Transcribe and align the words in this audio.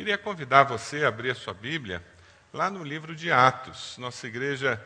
Queria 0.00 0.16
convidar 0.16 0.62
você 0.62 1.04
a 1.04 1.08
abrir 1.08 1.30
a 1.30 1.34
sua 1.34 1.52
Bíblia 1.52 2.02
lá 2.54 2.70
no 2.70 2.82
livro 2.82 3.14
de 3.14 3.30
Atos. 3.30 3.98
Nossa 3.98 4.26
igreja, 4.26 4.82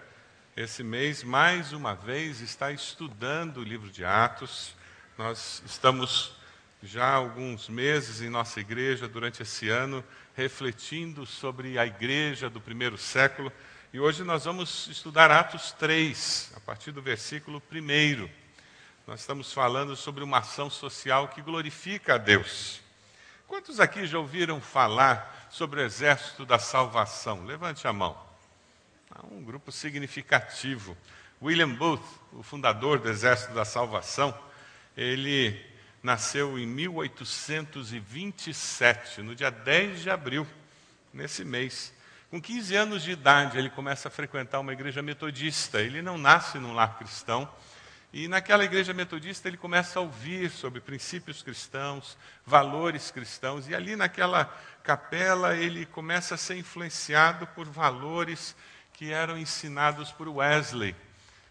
esse 0.57 0.83
mês, 0.83 1.23
mais 1.23 1.73
uma 1.73 1.95
vez, 1.95 2.41
está 2.41 2.73
estudando 2.73 3.59
o 3.59 3.63
livro 3.63 3.89
de 3.91 4.05
Atos. 4.05 4.75
Nós 5.17 5.63
estamos 5.65 6.35
já 6.83 7.05
há 7.05 7.15
alguns 7.15 7.69
meses 7.69 8.23
em 8.23 8.29
nossa 8.29 8.59
igreja, 8.59 9.07
durante 9.07 9.41
esse 9.41 9.69
ano, 9.69 10.03
refletindo 10.35 11.25
sobre 11.25 11.79
a 11.79 11.87
igreja 11.87 12.51
do 12.51 12.61
primeiro 12.61 12.99
século. 12.99 13.53
E 13.93 14.01
hoje 14.01 14.25
nós 14.25 14.47
vamos 14.47 14.89
estudar 14.89 15.31
Atos 15.31 15.71
3, 15.71 16.55
a 16.57 16.61
partir 16.61 16.91
do 16.91 17.01
versículo 17.01 17.63
1. 17.71 18.29
Nós 19.07 19.21
estamos 19.21 19.53
falando 19.53 19.95
sobre 19.95 20.25
uma 20.25 20.39
ação 20.39 20.69
social 20.69 21.29
que 21.29 21.41
glorifica 21.41 22.17
a 22.17 22.19
Deus. 22.19 22.83
Quantos 23.47 23.79
aqui 23.79 24.07
já 24.07 24.19
ouviram 24.19 24.59
falar 24.61 25.49
sobre 25.51 25.81
o 25.81 25.85
exército 25.85 26.47
da 26.47 26.59
salvação? 26.59 27.45
Levante 27.45 27.87
a 27.87 27.93
mão. 27.93 28.19
Um 29.31 29.45
grupo 29.45 29.71
significativo. 29.71 30.97
William 31.43 31.69
Booth, 31.69 32.03
o 32.33 32.43
fundador 32.43 32.99
do 32.99 33.11
exército 33.11 33.53
da 33.53 33.67
salvação, 33.67 34.35
ele 34.97 35.63
nasceu 36.03 36.59
em 36.59 36.67
1827, 36.67 39.21
no 39.21 39.35
dia 39.35 39.51
10 39.51 40.01
de 40.03 40.09
abril, 40.11 40.47
nesse 41.13 41.45
mês. 41.45 41.93
Com 42.31 42.41
15 42.41 42.75
anos 42.75 43.03
de 43.03 43.11
idade, 43.13 43.59
ele 43.59 43.69
começa 43.69 44.09
a 44.09 44.11
frequentar 44.11 44.61
uma 44.61 44.73
igreja 44.73 45.03
metodista. 45.03 45.79
Ele 45.81 46.01
não 46.01 46.17
nasce 46.17 46.59
num 46.59 46.73
lar 46.73 46.97
cristão, 46.99 47.47
e 48.17 48.29
naquela 48.29 48.65
igreja 48.65 48.95
metodista 48.95 49.49
ele 49.49 49.57
começa 49.57 49.99
a 49.99 50.03
ouvir 50.03 50.49
sobre 50.49 50.81
princípios 50.81 51.43
cristãos, 51.43 52.17
valores 52.47 53.11
cristãos, 53.11 53.69
e 53.69 53.75
ali 53.75 53.97
naquela 53.97 54.45
capela 54.85 55.57
ele 55.57 55.85
começa 55.85 56.37
a 56.37 56.39
ser 56.39 56.57
influenciado 56.57 57.45
por 57.49 57.67
valores 57.67 58.55
que 58.93 59.13
eram 59.13 59.37
ensinados 59.37 60.13
por 60.13 60.29
Wesley, 60.29 60.95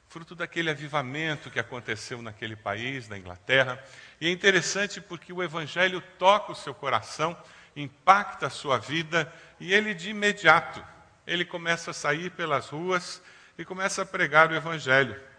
fruto 0.07 0.35
daquele 0.35 0.69
avivamento 0.69 1.51
que 1.51 1.59
aconteceu 1.59 2.21
naquele 2.21 2.55
país, 2.55 3.09
na 3.09 3.17
Inglaterra. 3.17 3.77
E 4.21 4.27
é 4.27 4.31
interessante 4.31 5.01
porque 5.01 5.33
o 5.33 5.43
evangelho 5.43 6.01
toca 6.17 6.53
o 6.53 6.55
seu 6.55 6.73
coração, 6.73 7.35
impacta 7.75 8.47
a 8.47 8.49
sua 8.49 8.77
vida, 8.77 9.29
e 9.59 9.73
ele 9.73 9.93
de 9.93 10.11
imediato, 10.11 10.81
ele 11.27 11.43
começa 11.43 11.91
a 11.91 11.93
sair 11.93 12.31
pelas 12.31 12.69
ruas 12.69 13.21
e 13.57 13.65
começa 13.65 14.03
a 14.03 14.05
pregar 14.05 14.49
o 14.49 14.55
evangelho. 14.55 15.32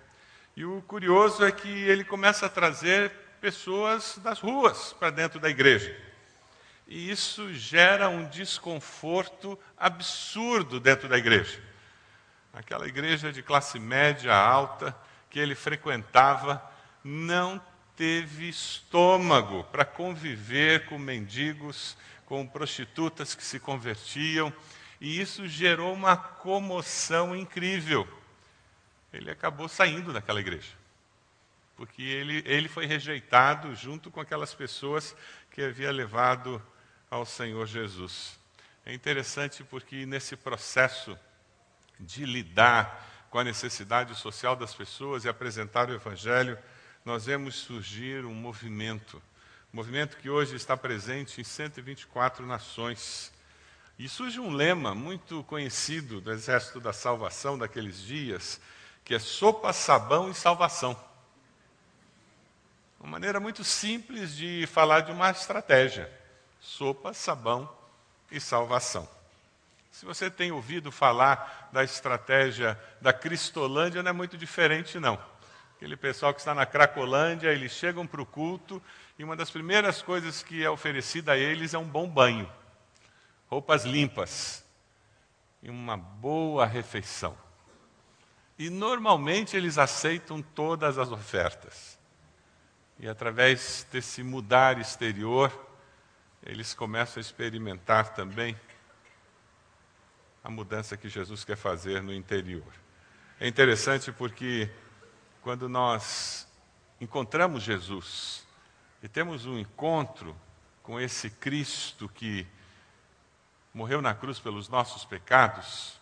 E 0.56 0.64
o 0.64 0.80
curioso 0.82 1.44
é 1.44 1.50
que 1.50 1.68
ele 1.68 2.04
começa 2.04 2.46
a 2.46 2.48
trazer 2.48 3.10
pessoas 3.40 4.20
das 4.22 4.38
ruas 4.38 4.92
para 4.92 5.10
dentro 5.10 5.40
da 5.40 5.50
igreja. 5.50 5.94
E 6.86 7.10
isso 7.10 7.52
gera 7.52 8.08
um 8.08 8.28
desconforto 8.28 9.58
absurdo 9.76 10.78
dentro 10.78 11.08
da 11.08 11.18
igreja. 11.18 11.60
Aquela 12.52 12.86
igreja 12.86 13.32
de 13.32 13.42
classe 13.42 13.80
média 13.80 14.32
alta 14.32 14.96
que 15.28 15.40
ele 15.40 15.56
frequentava 15.56 16.62
não 17.02 17.60
teve 17.96 18.48
estômago 18.48 19.64
para 19.64 19.84
conviver 19.84 20.86
com 20.86 20.98
mendigos, 20.98 21.96
com 22.26 22.46
prostitutas 22.46 23.34
que 23.34 23.42
se 23.42 23.58
convertiam, 23.58 24.52
e 25.00 25.20
isso 25.20 25.48
gerou 25.48 25.92
uma 25.92 26.16
comoção 26.16 27.34
incrível 27.34 28.06
ele 29.16 29.30
acabou 29.30 29.68
saindo 29.68 30.12
daquela 30.12 30.40
igreja. 30.40 30.72
Porque 31.76 32.02
ele, 32.02 32.42
ele 32.46 32.68
foi 32.68 32.86
rejeitado 32.86 33.74
junto 33.74 34.10
com 34.10 34.20
aquelas 34.20 34.54
pessoas 34.54 35.16
que 35.50 35.62
havia 35.62 35.90
levado 35.90 36.62
ao 37.10 37.24
Senhor 37.24 37.66
Jesus. 37.66 38.38
É 38.84 38.92
interessante 38.92 39.64
porque 39.64 40.04
nesse 40.04 40.36
processo 40.36 41.18
de 41.98 42.24
lidar 42.24 43.26
com 43.30 43.38
a 43.38 43.44
necessidade 43.44 44.14
social 44.14 44.54
das 44.54 44.74
pessoas 44.74 45.24
e 45.24 45.28
apresentar 45.28 45.88
o 45.88 45.94
Evangelho, 45.94 46.58
nós 47.04 47.26
vemos 47.26 47.56
surgir 47.56 48.24
um 48.24 48.34
movimento. 48.34 49.22
Um 49.72 49.76
movimento 49.76 50.16
que 50.16 50.30
hoje 50.30 50.54
está 50.54 50.76
presente 50.76 51.40
em 51.40 51.44
124 51.44 52.46
nações. 52.46 53.32
E 53.98 54.08
surge 54.08 54.40
um 54.40 54.50
lema 54.50 54.94
muito 54.94 55.42
conhecido 55.44 56.20
do 56.20 56.32
Exército 56.32 56.80
da 56.80 56.92
Salvação 56.92 57.56
daqueles 57.56 58.00
dias, 58.00 58.60
que 59.04 59.14
é 59.14 59.18
sopa, 59.18 59.72
sabão 59.72 60.30
e 60.30 60.34
salvação. 60.34 60.98
Uma 62.98 63.10
maneira 63.10 63.38
muito 63.38 63.62
simples 63.62 64.34
de 64.34 64.66
falar 64.66 65.00
de 65.00 65.12
uma 65.12 65.30
estratégia: 65.30 66.10
sopa, 66.58 67.12
sabão 67.12 67.70
e 68.30 68.40
salvação. 68.40 69.06
Se 69.92 70.04
você 70.04 70.30
tem 70.30 70.50
ouvido 70.50 70.90
falar 70.90 71.68
da 71.70 71.84
estratégia 71.84 72.80
da 73.00 73.12
Cristolândia, 73.12 74.02
não 74.02 74.10
é 74.10 74.12
muito 74.12 74.36
diferente, 74.36 74.98
não. 74.98 75.22
Aquele 75.76 75.96
pessoal 75.96 76.32
que 76.32 76.40
está 76.40 76.54
na 76.54 76.64
Cracolândia, 76.64 77.52
eles 77.52 77.72
chegam 77.72 78.06
para 78.06 78.22
o 78.22 78.26
culto 78.26 78.82
e 79.18 79.22
uma 79.22 79.36
das 79.36 79.50
primeiras 79.50 80.00
coisas 80.02 80.42
que 80.42 80.64
é 80.64 80.70
oferecida 80.70 81.32
a 81.32 81.36
eles 81.36 81.74
é 81.74 81.78
um 81.78 81.84
bom 81.84 82.08
banho, 82.08 82.50
roupas 83.48 83.84
limpas 83.84 84.64
e 85.62 85.68
uma 85.68 85.96
boa 85.96 86.64
refeição. 86.64 87.43
E 88.58 88.70
normalmente 88.70 89.56
eles 89.56 89.78
aceitam 89.78 90.40
todas 90.40 90.98
as 90.98 91.10
ofertas. 91.10 91.98
E 92.98 93.08
através 93.08 93.86
desse 93.90 94.22
mudar 94.22 94.78
exterior, 94.78 95.52
eles 96.42 96.74
começam 96.74 97.18
a 97.18 97.22
experimentar 97.22 98.14
também 98.14 98.58
a 100.42 100.50
mudança 100.50 100.96
que 100.96 101.08
Jesus 101.08 101.42
quer 101.44 101.56
fazer 101.56 102.02
no 102.02 102.12
interior. 102.12 102.72
É 103.40 103.48
interessante 103.48 104.12
porque 104.12 104.70
quando 105.42 105.68
nós 105.68 106.46
encontramos 107.00 107.62
Jesus 107.62 108.46
e 109.02 109.08
temos 109.08 109.46
um 109.46 109.58
encontro 109.58 110.36
com 110.82 111.00
esse 111.00 111.30
Cristo 111.30 112.08
que 112.08 112.46
morreu 113.72 114.00
na 114.00 114.14
cruz 114.14 114.38
pelos 114.38 114.68
nossos 114.68 115.04
pecados, 115.04 115.98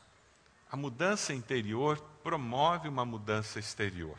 a 0.71 0.77
mudança 0.77 1.33
interior 1.33 2.03
promove 2.23 2.89
uma 2.89 3.05
mudança 3.05 3.59
exterior. 3.59 4.17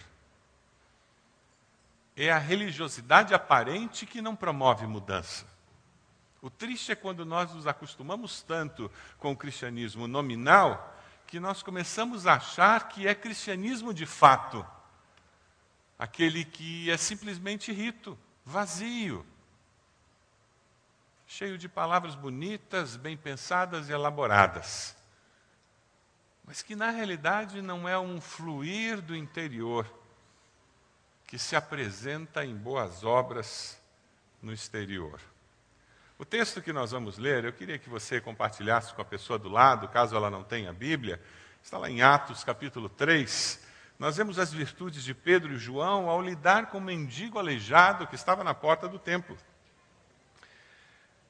É 2.16 2.32
a 2.32 2.38
religiosidade 2.38 3.34
aparente 3.34 4.06
que 4.06 4.22
não 4.22 4.36
promove 4.36 4.86
mudança. 4.86 5.46
O 6.42 6.50
triste 6.50 6.92
é 6.92 6.96
quando 6.96 7.26
nós 7.26 7.54
nos 7.54 7.66
acostumamos 7.66 8.42
tanto 8.42 8.92
com 9.18 9.32
o 9.32 9.38
cristianismo 9.38 10.08
nominal 10.08 10.96
que 11.26 11.40
nós 11.40 11.64
começamos 11.64 12.28
a 12.28 12.34
achar 12.34 12.90
que 12.90 13.08
é 13.08 13.16
cristianismo 13.16 13.94
de 13.94 14.06
fato. 14.06 14.66
Aquele 15.98 16.44
que 16.44 16.92
é 16.92 16.98
simplesmente 16.98 17.72
rito, 17.72 18.20
vazio, 18.46 19.26
cheio 21.26 21.58
de 21.58 21.70
palavras 21.70 22.14
bonitas, 22.14 22.96
bem 22.96 23.16
pensadas 23.16 23.90
e 23.90 23.94
elaboradas 23.94 24.96
mas 26.46 26.62
que 26.62 26.76
na 26.76 26.90
realidade 26.90 27.62
não 27.62 27.88
é 27.88 27.98
um 27.98 28.20
fluir 28.20 29.02
do 29.02 29.16
interior 29.16 29.88
que 31.26 31.40
se 31.40 31.56
apresenta 31.56 32.46
em 32.46 32.56
boas 32.56 33.04
obras 33.04 33.80
no 34.42 34.52
exterior. 34.52 35.20
O 36.20 36.26
texto 36.26 36.62
que 36.62 36.74
nós 36.74 36.92
vamos 36.92 37.18
ler, 37.18 37.44
eu 37.44 37.54
queria 37.54 37.80
que 37.80 37.90
você 37.90 38.22
compartilhasse 38.22 38.94
com 38.94 39.02
a 39.02 39.06
pessoa 39.06 39.40
do 39.40 39.50
lado, 39.50 39.88
caso 39.88 40.16
ela 40.16 40.30
não 40.30 40.44
tenha 40.44 40.70
a 40.70 40.74
Bíblia, 40.74 41.20
está 41.62 41.78
lá 41.78 41.90
em 41.90 42.02
Atos 42.02 42.44
capítulo 42.44 42.88
3. 42.88 43.62
Nós 43.98 44.18
vemos 44.18 44.38
as 44.38 44.52
virtudes 44.52 45.04
de 45.04 45.14
Pedro 45.14 45.54
e 45.54 45.58
João 45.58 46.10
ao 46.10 46.22
lidar 46.22 46.68
com 46.68 46.78
o 46.78 46.82
mendigo 46.82 47.40
aleijado 47.40 48.06
que 48.06 48.16
estava 48.16 48.44
na 48.44 48.54
porta 48.54 48.88
do 48.88 49.00
templo. 49.00 49.38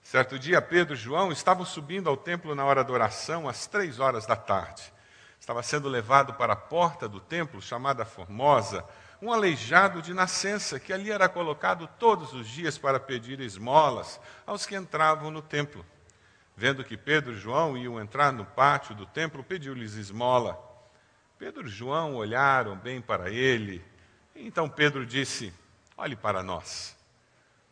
Certo 0.02 0.38
dia, 0.38 0.62
Pedro 0.62 0.96
e 0.96 0.98
João 0.98 1.32
estavam 1.32 1.64
subindo 1.64 2.10
ao 2.10 2.18
templo 2.18 2.54
na 2.54 2.66
hora 2.66 2.84
da 2.84 2.92
oração, 2.92 3.48
às 3.48 3.68
três 3.68 4.00
horas 4.00 4.26
da 4.26 4.36
tarde 4.36 4.92
estava 5.44 5.62
sendo 5.62 5.90
levado 5.90 6.36
para 6.36 6.54
a 6.54 6.56
porta 6.56 7.06
do 7.06 7.20
templo, 7.20 7.62
chamada 7.62 8.06
Formosa, 8.06 8.86
um 9.22 9.30
aleijado 9.30 10.02
de 10.02 10.14
nascença, 10.14 10.80
que 10.80 10.94
ali 10.94 11.12
era 11.12 11.28
colocado 11.28 11.86
todos 12.00 12.32
os 12.32 12.48
dias 12.48 12.78
para 12.78 12.98
pedir 12.98 13.42
esmolas 13.42 14.22
aos 14.48 14.66
que 14.66 14.74
entravam 14.74 15.30
no 15.30 15.42
templo. 15.42 15.86
Vendo 16.56 16.82
que 16.82 16.96
Pedro 16.96 17.34
e 17.34 17.38
João 17.38 17.78
iam 17.78 18.00
entrar 18.00 18.32
no 18.32 18.46
pátio 18.46 18.96
do 18.96 19.06
templo, 19.06 19.44
pediu-lhes 19.44 19.96
esmola. 19.96 20.58
Pedro 21.38 21.68
e 21.68 21.70
João 21.70 22.16
olharam 22.16 22.78
bem 22.78 23.02
para 23.02 23.30
ele. 23.30 23.84
Então 24.34 24.70
Pedro 24.70 25.06
disse: 25.06 25.54
Olhe 25.98 26.16
para 26.16 26.42
nós. 26.42 26.96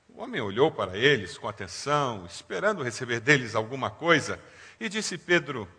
O 0.09 0.21
homem 0.21 0.41
olhou 0.41 0.69
para 0.69 0.97
eles 0.97 1.38
com 1.38 1.47
atenção, 1.47 2.25
esperando 2.25 2.83
receber 2.83 3.21
deles 3.21 3.56
alguma 3.56 3.89
coisa, 3.89 4.38
e 4.77 4.89
disse 4.89 5.18
Pedro: 5.18 5.69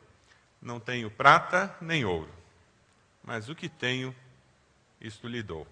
não 0.62 0.78
tenho 0.78 1.10
prata 1.10 1.76
nem 1.80 2.04
ouro, 2.04 2.32
mas 3.22 3.48
o 3.48 3.54
que 3.54 3.68
tenho, 3.68 4.14
isto 5.00 5.26
lhe 5.26 5.42
dou. 5.42 5.66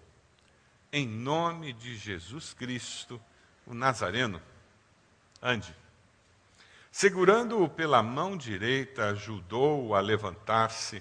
Em 0.93 1.07
nome 1.07 1.73
de 1.73 1.97
Jesus 1.97 2.53
Cristo, 2.53 3.21
o 3.65 3.73
Nazareno, 3.73 4.43
ande. 5.41 5.75
Segurando-o 6.91 7.69
pela 7.69 8.03
mão 8.03 8.37
direita, 8.37 9.11
ajudou-o 9.11 9.95
a 9.95 10.01
levantar-se, 10.01 11.01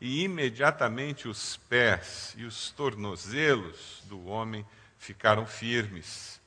e 0.00 0.24
imediatamente 0.24 1.28
os 1.28 1.56
pés 1.56 2.34
e 2.36 2.44
os 2.44 2.70
tornozelos 2.70 4.02
do 4.06 4.26
homem 4.26 4.66
ficaram 4.98 5.46
firmes. 5.46 6.40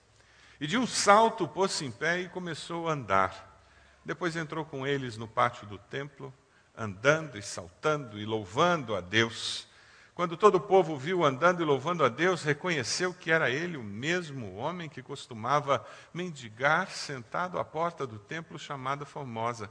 E 0.59 0.67
de 0.67 0.77
um 0.77 0.85
salto 0.85 1.47
pôs-se 1.47 1.85
em 1.85 1.91
pé 1.91 2.21
e 2.21 2.29
começou 2.29 2.89
a 2.89 2.93
andar. 2.93 3.61
Depois 4.03 4.35
entrou 4.35 4.65
com 4.65 4.85
eles 4.85 5.17
no 5.17 5.27
pátio 5.27 5.65
do 5.67 5.77
templo, 5.77 6.33
andando 6.77 7.37
e 7.37 7.41
saltando 7.41 8.19
e 8.19 8.25
louvando 8.25 8.95
a 8.95 9.01
Deus. 9.01 9.67
Quando 10.15 10.37
todo 10.37 10.55
o 10.55 10.61
povo 10.61 10.97
viu 10.97 11.23
andando 11.23 11.61
e 11.61 11.65
louvando 11.65 12.05
a 12.05 12.09
Deus, 12.09 12.43
reconheceu 12.43 13.13
que 13.13 13.31
era 13.31 13.49
ele 13.49 13.77
o 13.77 13.83
mesmo 13.83 14.55
homem 14.55 14.87
que 14.87 15.01
costumava 15.01 15.85
mendigar 16.13 16.91
sentado 16.91 17.57
à 17.57 17.65
porta 17.65 18.05
do 18.05 18.19
templo 18.19 18.59
chamada 18.59 19.05
Formosa. 19.05 19.69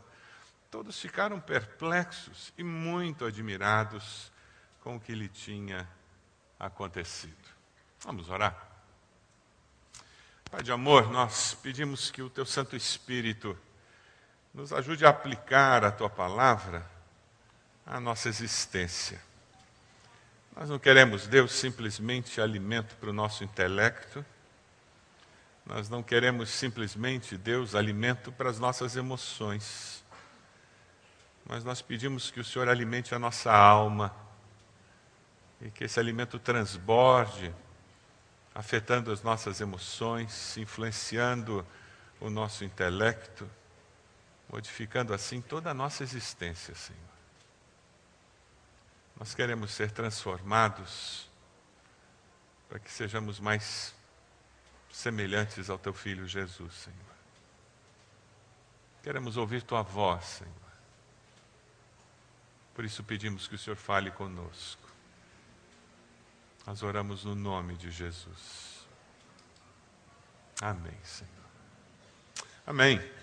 Todos 0.71 1.01
ficaram 1.01 1.39
perplexos 1.39 2.53
e 2.59 2.65
muito 2.65 3.25
admirados 3.25 4.33
com 4.81 4.97
o 4.97 5.01
que 5.01 5.15
lhe 5.15 5.29
tinha 5.29 5.89
acontecido. 6.59 7.37
Vamos 8.01 8.29
orar. 8.29 8.69
Pai 10.51 10.63
de 10.63 10.73
amor, 10.73 11.11
nós 11.11 11.55
pedimos 11.55 12.11
que 12.11 12.21
o 12.21 12.29
teu 12.29 12.45
Santo 12.45 12.75
Espírito 12.75 13.57
nos 14.55 14.73
ajude 14.73 15.05
a 15.05 15.11
aplicar 15.11 15.85
a 15.85 15.91
tua 15.91 16.11
palavra 16.11 16.85
à 17.87 17.99
nossa 17.99 18.29
existência 18.29 19.21
nós 20.55 20.69
não 20.69 20.79
queremos 20.79 21.27
Deus 21.27 21.53
simplesmente 21.53 22.41
alimento 22.41 22.95
para 22.97 23.09
o 23.09 23.13
nosso 23.13 23.43
intelecto. 23.43 24.25
Nós 25.65 25.89
não 25.89 26.03
queremos 26.03 26.51
simplesmente 26.51 27.39
Deus 27.39 27.75
alimento 27.75 28.31
para 28.31 28.51
as 28.51 28.59
nossas 28.59 28.95
emoções. 28.95 30.05
Mas 31.47 31.65
nós 31.65 31.81
pedimos 31.81 32.31
que 32.31 32.39
o 32.39 32.45
Senhor 32.45 32.69
alimente 32.69 33.15
a 33.15 33.19
nossa 33.19 33.51
alma 33.51 34.15
e 35.61 35.71
que 35.71 35.85
esse 35.85 35.99
alimento 35.99 36.39
transborde, 36.39 37.53
afetando 38.55 39.11
as 39.11 39.23
nossas 39.23 39.61
emoções, 39.61 40.57
influenciando 40.59 41.67
o 42.21 42.29
nosso 42.29 42.63
intelecto, 42.63 43.49
modificando 44.53 45.15
assim 45.15 45.41
toda 45.41 45.71
a 45.71 45.75
nossa 45.75 46.03
existência, 46.03 46.75
Senhor. 46.75 47.01
Nós 49.19 49.35
queremos 49.35 49.71
ser 49.73 49.91
transformados 49.91 51.31
para 52.69 52.79
que 52.79 52.91
sejamos 52.91 53.41
mais 53.41 53.95
semelhantes 54.93 55.71
ao 55.71 55.79
teu 55.79 55.95
filho 55.95 56.29
Jesus, 56.29 56.75
Senhor. 56.75 56.99
Queremos 59.03 59.39
ouvir 59.39 59.63
tua 59.63 59.83
voz, 59.83 60.25
Senhor. 60.25 60.53
Por 62.75 62.85
isso 62.85 63.03
pedimos 63.03 63.49
que 63.49 63.55
o 63.55 63.59
Senhor 63.59 63.77
fale 63.77 64.11
conosco. 64.11 64.89
Nós 66.67 66.83
oramos 66.83 67.25
no 67.25 67.35
nome 67.35 67.75
de 67.77 67.91
Jesus. 67.91 68.87
Amém, 70.61 70.99
Senhor. 71.03 71.33
Amém. 72.67 73.22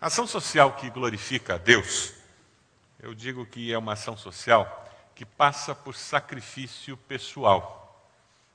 Ação 0.00 0.26
social 0.26 0.72
que 0.76 0.88
glorifica 0.88 1.56
a 1.56 1.58
Deus, 1.58 2.14
eu 3.00 3.14
digo 3.14 3.44
que 3.44 3.70
é 3.70 3.76
uma 3.76 3.92
ação 3.92 4.16
social 4.16 4.90
que 5.14 5.26
passa 5.26 5.74
por 5.74 5.94
sacrifício 5.94 6.96
pessoal. 6.96 8.02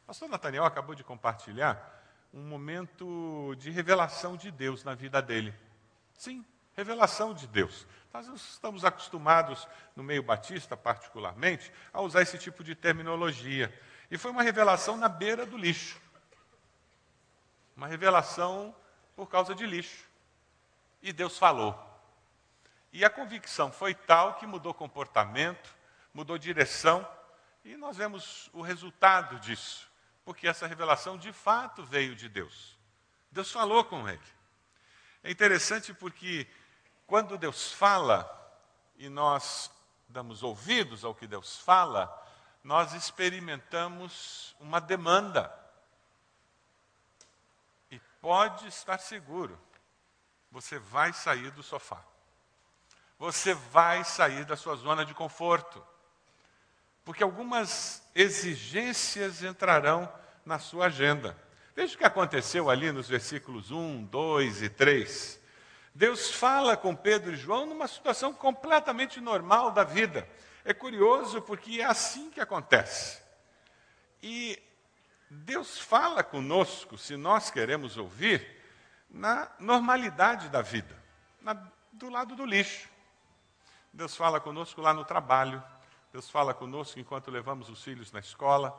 O 0.01 0.07
pastor 0.07 0.27
Nathaniel 0.27 0.65
acabou 0.65 0.95
de 0.95 1.03
compartilhar 1.03 2.03
um 2.33 2.41
momento 2.41 3.53
de 3.59 3.69
revelação 3.69 4.35
de 4.35 4.49
Deus 4.49 4.83
na 4.83 4.95
vida 4.95 5.21
dele. 5.21 5.53
Sim, 6.15 6.43
revelação 6.75 7.31
de 7.31 7.45
Deus. 7.45 7.85
Nós 8.11 8.27
estamos 8.27 8.83
acostumados, 8.83 9.67
no 9.95 10.01
meio 10.01 10.23
batista 10.23 10.75
particularmente, 10.75 11.71
a 11.93 12.01
usar 12.01 12.23
esse 12.23 12.39
tipo 12.39 12.63
de 12.63 12.73
terminologia. 12.73 13.71
E 14.09 14.17
foi 14.17 14.31
uma 14.31 14.41
revelação 14.41 14.97
na 14.97 15.07
beira 15.07 15.45
do 15.45 15.59
lixo. 15.59 16.01
Uma 17.77 17.85
revelação 17.85 18.75
por 19.15 19.29
causa 19.29 19.53
de 19.53 19.67
lixo. 19.67 20.14
E 21.05 21.13
Deus 21.13 21.37
falou. 21.37 21.79
E 22.91 23.05
a 23.05 23.11
convicção 23.11 23.71
foi 23.71 23.93
tal 23.93 24.33
que 24.39 24.47
mudou 24.47 24.73
comportamento, 24.73 25.69
mudou 26.11 26.35
direção, 26.35 27.07
e 27.63 27.77
nós 27.77 27.95
vemos 27.95 28.49
o 28.51 28.63
resultado 28.63 29.39
disso, 29.39 29.87
porque 30.23 30.47
essa 30.47 30.65
revelação 30.65 31.15
de 31.15 31.31
fato 31.31 31.85
veio 31.85 32.15
de 32.15 32.27
Deus. 32.27 32.75
Deus 33.29 33.51
falou 33.51 33.85
com 33.85 34.09
ele. 34.09 34.19
É 35.23 35.29
interessante 35.29 35.93
porque 35.93 36.47
quando 37.05 37.37
Deus 37.37 37.71
fala 37.71 38.27
e 38.97 39.07
nós 39.07 39.69
damos 40.09 40.41
ouvidos 40.41 41.05
ao 41.05 41.13
que 41.13 41.27
Deus 41.27 41.59
fala, 41.59 42.09
nós 42.63 42.93
experimentamos 42.93 44.55
uma 44.59 44.81
demanda. 44.81 45.53
E 47.91 47.99
pode 48.19 48.65
estar 48.67 48.97
seguro, 48.97 49.55
você 50.55 50.79
vai 50.79 51.11
sair 51.11 51.51
do 51.51 51.61
sofá. 51.61 52.01
Você 53.19 53.53
vai 53.53 54.05
sair 54.05 54.45
da 54.45 54.55
sua 54.55 54.77
zona 54.77 55.05
de 55.05 55.13
conforto 55.13 55.85
porque 57.03 57.21
algumas 57.21 58.01
exigências 58.15 59.43
entrarão 59.43 60.09
na 60.45 60.57
sua 60.57 60.85
agenda. 60.85 61.37
Veja 61.75 61.93
o 61.93 61.97
que 61.97 62.05
aconteceu 62.05 62.69
ali 62.69 62.89
nos 62.93 63.09
versículos 63.09 63.69
1, 63.69 64.05
2 64.05 64.63
e 64.63 64.69
3. 64.69 65.41
Deus 65.93 66.31
fala 66.31 66.77
com 66.77 66.95
Pedro 66.95 67.33
e 67.33 67.35
João 67.35 67.65
numa 67.65 67.87
situação 67.87 68.33
completamente 68.33 69.19
normal 69.19 69.71
da 69.71 69.83
vida. 69.83 70.25
É 70.63 70.73
curioso 70.73 71.41
porque 71.41 71.81
é 71.81 71.83
assim 71.83 72.31
que 72.31 72.39
acontece. 72.39 73.21
E 74.23 74.57
Deus 75.29 75.77
fala 75.77 76.23
conosco, 76.23 76.97
se 76.97 77.17
nós 77.17 77.51
queremos 77.51 77.97
ouvir, 77.97 78.54
na 79.15 79.49
normalidade 79.59 80.49
da 80.49 80.61
vida, 80.61 80.93
na, 81.41 81.53
do 81.93 82.09
lado 82.09 82.35
do 82.35 82.45
lixo. 82.45 82.89
Deus 83.93 84.13
fala 84.13 84.41
conosco 84.41 84.81
lá 84.81 84.93
no 84.93 85.05
trabalho, 85.05 85.63
Deus 86.11 86.29
fala 86.29 86.53
conosco 86.53 86.99
enquanto 86.99 87.31
levamos 87.31 87.69
os 87.69 87.81
filhos 87.81 88.11
na 88.11 88.19
escola. 88.19 88.77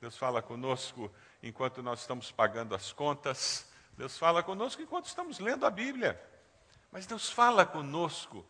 Deus 0.00 0.16
fala 0.16 0.42
conosco 0.42 1.12
enquanto 1.42 1.82
nós 1.82 2.00
estamos 2.00 2.32
pagando 2.32 2.74
as 2.74 2.92
contas. 2.92 3.70
Deus 3.96 4.18
fala 4.18 4.42
conosco 4.42 4.80
enquanto 4.80 5.06
estamos 5.06 5.38
lendo 5.38 5.64
a 5.64 5.70
Bíblia. 5.70 6.20
Mas 6.90 7.06
Deus 7.06 7.30
fala 7.30 7.64
conosco 7.64 8.46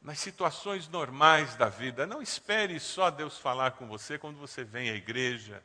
nas 0.00 0.18
situações 0.18 0.88
normais 0.88 1.56
da 1.56 1.68
vida. 1.68 2.06
Não 2.06 2.20
espere 2.20 2.78
só 2.78 3.10
Deus 3.10 3.38
falar 3.38 3.72
com 3.72 3.86
você 3.86 4.18
quando 4.18 4.38
você 4.38 4.62
vem 4.64 4.90
à 4.90 4.94
igreja 4.94 5.62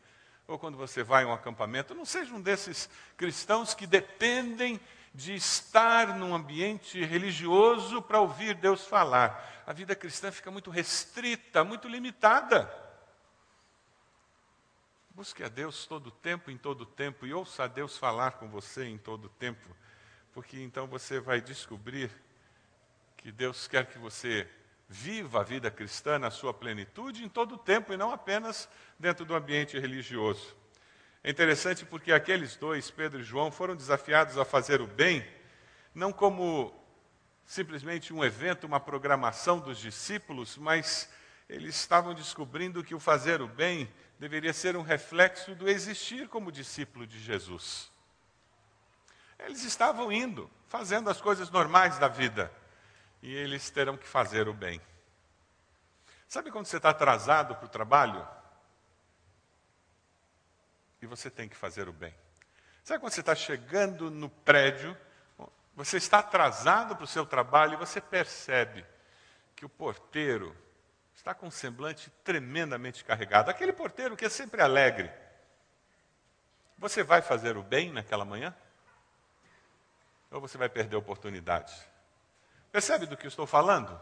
ou 0.49 0.57
quando 0.57 0.77
você 0.77 1.03
vai 1.03 1.23
a 1.23 1.27
um 1.27 1.33
acampamento. 1.33 1.93
Não 1.93 2.03
seja 2.03 2.33
um 2.33 2.41
desses 2.41 2.89
cristãos 3.15 3.75
que 3.75 3.85
dependem 3.85 4.79
de 5.13 5.35
estar 5.35 6.17
num 6.17 6.33
ambiente 6.33 7.03
religioso 7.05 8.01
para 8.01 8.19
ouvir 8.19 8.55
Deus 8.55 8.85
falar. 8.85 9.63
A 9.65 9.71
vida 9.71 9.95
cristã 9.95 10.31
fica 10.31 10.49
muito 10.49 10.71
restrita, 10.71 11.63
muito 11.63 11.87
limitada. 11.87 12.67
Busque 15.11 15.43
a 15.43 15.49
Deus 15.49 15.85
todo 15.85 16.07
o 16.07 16.11
tempo, 16.11 16.49
em 16.49 16.57
todo 16.57 16.81
o 16.81 16.85
tempo, 16.85 17.27
e 17.27 17.33
ouça 17.33 17.65
a 17.65 17.67
Deus 17.67 17.97
falar 17.97 18.31
com 18.33 18.49
você 18.49 18.85
em 18.85 18.97
todo 18.97 19.25
o 19.25 19.29
tempo, 19.29 19.75
porque 20.33 20.59
então 20.61 20.87
você 20.87 21.19
vai 21.19 21.41
descobrir 21.41 22.09
que 23.17 23.31
Deus 23.31 23.67
quer 23.67 23.85
que 23.85 23.99
você 23.99 24.49
viva 24.91 25.41
a 25.41 25.43
vida 25.43 25.69
cristã 25.69 26.17
na 26.17 26.31
sua 26.31 26.51
plenitude 26.51 27.23
em 27.23 27.29
todo 27.29 27.53
o 27.53 27.57
tempo 27.59 27.93
e 27.93 27.97
não 27.97 28.11
apenas 28.11 28.67
dentro 28.97 29.23
do 29.23 29.35
ambiente 29.35 29.77
religioso. 29.77 30.57
É 31.23 31.29
interessante 31.29 31.85
porque 31.85 32.11
aqueles 32.11 32.55
dois, 32.55 32.89
Pedro 32.89 33.19
e 33.19 33.23
João, 33.23 33.51
foram 33.51 33.75
desafiados 33.75 34.35
a 34.39 34.43
fazer 34.43 34.81
o 34.81 34.87
bem, 34.87 35.23
não 35.93 36.11
como 36.11 36.73
simplesmente 37.45 38.11
um 38.11 38.23
evento, 38.25 38.65
uma 38.65 38.79
programação 38.79 39.59
dos 39.59 39.77
discípulos, 39.77 40.57
mas 40.57 41.09
eles 41.47 41.75
estavam 41.75 42.15
descobrindo 42.15 42.83
que 42.83 42.95
o 42.95 42.99
fazer 42.99 43.41
o 43.41 43.47
bem 43.47 43.87
deveria 44.17 44.53
ser 44.53 44.75
um 44.75 44.81
reflexo 44.81 45.53
do 45.53 45.69
existir 45.69 46.27
como 46.27 46.51
discípulo 46.51 47.05
de 47.05 47.19
Jesus. 47.19 47.91
Eles 49.37 49.63
estavam 49.63 50.11
indo, 50.11 50.49
fazendo 50.67 51.09
as 51.09 51.21
coisas 51.21 51.49
normais 51.49 51.97
da 51.97 52.07
vida, 52.07 52.51
e 53.21 53.33
eles 53.33 53.69
terão 53.69 53.97
que 53.97 54.07
fazer 54.07 54.47
o 54.47 54.53
bem. 54.53 54.81
Sabe 56.27 56.51
quando 56.51 56.65
você 56.65 56.77
está 56.77 56.89
atrasado 56.89 57.55
para 57.55 57.65
o 57.65 57.69
trabalho? 57.69 58.27
e 61.01 61.05
você 61.05 61.29
tem 61.29 61.47
que 61.47 61.55
fazer 61.55 61.87
o 61.87 61.93
bem. 61.93 62.13
Sabe 62.83 62.99
quando 62.99 63.13
você 63.13 63.19
está 63.19 63.35
chegando 63.35 64.09
no 64.09 64.29
prédio, 64.29 64.97
você 65.75 65.97
está 65.97 66.19
atrasado 66.19 66.95
para 66.95 67.05
o 67.05 67.07
seu 67.07 67.25
trabalho 67.25 67.73
e 67.73 67.77
você 67.77 68.01
percebe 68.01 68.85
que 69.55 69.65
o 69.65 69.69
porteiro 69.69 70.55
está 71.15 71.33
com 71.33 71.47
um 71.47 71.51
semblante 71.51 72.09
tremendamente 72.23 73.03
carregado. 73.03 73.49
Aquele 73.49 73.73
porteiro 73.73 74.17
que 74.17 74.25
é 74.25 74.29
sempre 74.29 74.61
alegre. 74.61 75.11
Você 76.77 77.03
vai 77.03 77.21
fazer 77.21 77.57
o 77.57 77.63
bem 77.63 77.91
naquela 77.91 78.25
manhã? 78.25 78.55
Ou 80.31 80.39
você 80.39 80.57
vai 80.57 80.69
perder 80.69 80.95
a 80.95 80.99
oportunidade? 80.99 81.73
Percebe 82.71 83.05
do 83.05 83.17
que 83.17 83.25
eu 83.25 83.29
estou 83.29 83.47
falando? 83.47 83.99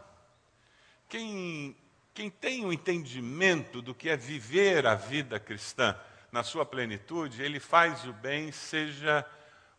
Quem, 1.08 1.76
quem 2.12 2.28
tem 2.28 2.64
o 2.64 2.68
um 2.68 2.72
entendimento 2.72 3.80
do 3.80 3.94
que 3.94 4.10
é 4.10 4.16
viver 4.16 4.86
a 4.86 4.94
vida 4.94 5.40
cristã 5.40 5.98
na 6.30 6.42
sua 6.42 6.66
plenitude, 6.66 7.42
ele 7.42 7.58
faz 7.58 8.04
o 8.04 8.12
bem, 8.12 8.52
seja 8.52 9.24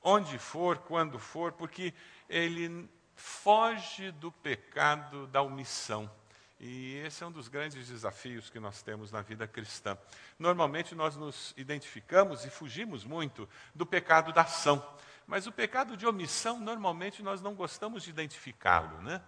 onde 0.01 0.39
for, 0.39 0.79
quando 0.79 1.19
for, 1.19 1.51
porque 1.51 1.93
ele 2.27 2.89
foge 3.15 4.12
do 4.12 4.31
pecado 4.31 5.27
da 5.27 5.41
omissão. 5.41 6.10
E 6.60 6.96
esse 7.05 7.24
é 7.24 7.27
um 7.27 7.31
dos 7.31 7.48
grandes 7.48 7.88
desafios 7.88 8.50
que 8.50 8.60
nós 8.60 8.81
temos 8.81 9.12
na 9.12 9.22
vida 9.22 9.48
cristã. 9.48 9.98
Normalmente 10.38 10.93
nós 10.93 11.15
nos 11.15 11.53
identificamos 11.55 12.43
e 12.43 12.50
fugimos 12.50 13.05
muito 13.05 13.48
do 13.74 13.86
pecado 13.86 14.34
da 14.34 14.41
ação. 14.41 14.86
Mas 15.30 15.46
o 15.46 15.52
pecado 15.52 15.96
de 15.96 16.08
omissão, 16.08 16.60
normalmente 16.60 17.22
nós 17.22 17.40
não 17.40 17.54
gostamos 17.54 18.02
de 18.02 18.10
identificá-lo, 18.10 19.00
né? 19.04 19.22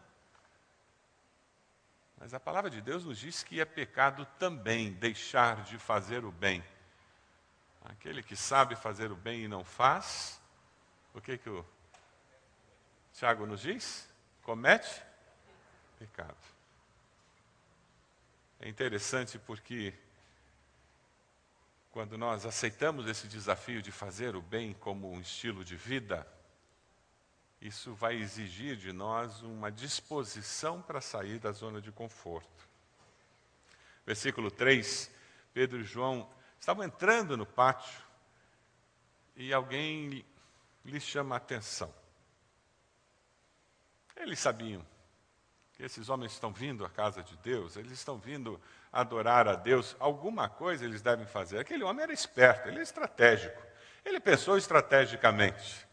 Mas 2.17 2.33
a 2.33 2.39
palavra 2.39 2.71
de 2.71 2.81
Deus 2.81 3.05
nos 3.05 3.19
diz 3.19 3.43
que 3.43 3.61
é 3.61 3.65
pecado 3.65 4.25
também 4.39 4.93
deixar 4.93 5.63
de 5.63 5.77
fazer 5.77 6.25
o 6.25 6.31
bem. 6.31 6.63
Aquele 7.85 8.23
que 8.23 8.35
sabe 8.35 8.75
fazer 8.75 9.11
o 9.11 9.15
bem 9.15 9.43
e 9.43 9.47
não 9.47 9.63
faz, 9.63 10.41
o 11.13 11.21
que, 11.21 11.37
que 11.37 11.51
o 11.51 11.63
Tiago 13.13 13.45
nos 13.45 13.61
diz? 13.61 14.09
Comete 14.41 15.03
pecado. 15.99 16.35
É 18.59 18.67
interessante 18.67 19.37
porque 19.37 19.93
quando 21.91 22.17
nós 22.17 22.45
aceitamos 22.45 23.05
esse 23.05 23.27
desafio 23.27 23.81
de 23.81 23.91
fazer 23.91 24.35
o 24.35 24.41
bem 24.41 24.73
como 24.73 25.11
um 25.11 25.19
estilo 25.19 25.63
de 25.63 25.75
vida, 25.75 26.25
isso 27.59 27.93
vai 27.93 28.15
exigir 28.15 28.77
de 28.77 28.93
nós 28.93 29.41
uma 29.41 29.71
disposição 29.71 30.81
para 30.81 31.01
sair 31.01 31.37
da 31.37 31.51
zona 31.51 31.81
de 31.81 31.91
conforto. 31.91 32.67
Versículo 34.05 34.49
3, 34.49 35.11
Pedro 35.53 35.81
e 35.81 35.83
João 35.83 36.27
estavam 36.59 36.83
entrando 36.83 37.35
no 37.35 37.45
pátio 37.45 38.01
e 39.35 39.53
alguém 39.53 40.25
lhes 40.85 41.03
chama 41.03 41.35
a 41.35 41.37
atenção. 41.37 41.93
Eles 44.15 44.39
sabiam 44.39 44.85
esses 45.83 46.09
homens 46.09 46.31
estão 46.33 46.53
vindo 46.53 46.85
à 46.85 46.89
casa 46.89 47.23
de 47.23 47.35
Deus, 47.37 47.75
eles 47.75 47.91
estão 47.91 48.17
vindo 48.17 48.59
adorar 48.91 49.47
a 49.47 49.55
Deus, 49.55 49.95
alguma 49.99 50.47
coisa 50.47 50.85
eles 50.85 51.01
devem 51.01 51.25
fazer. 51.25 51.59
Aquele 51.59 51.83
homem 51.83 52.03
era 52.03 52.13
esperto, 52.13 52.67
ele 52.67 52.79
é 52.79 52.83
estratégico, 52.83 53.61
ele 54.05 54.19
pensou 54.19 54.57
estrategicamente. 54.57 55.87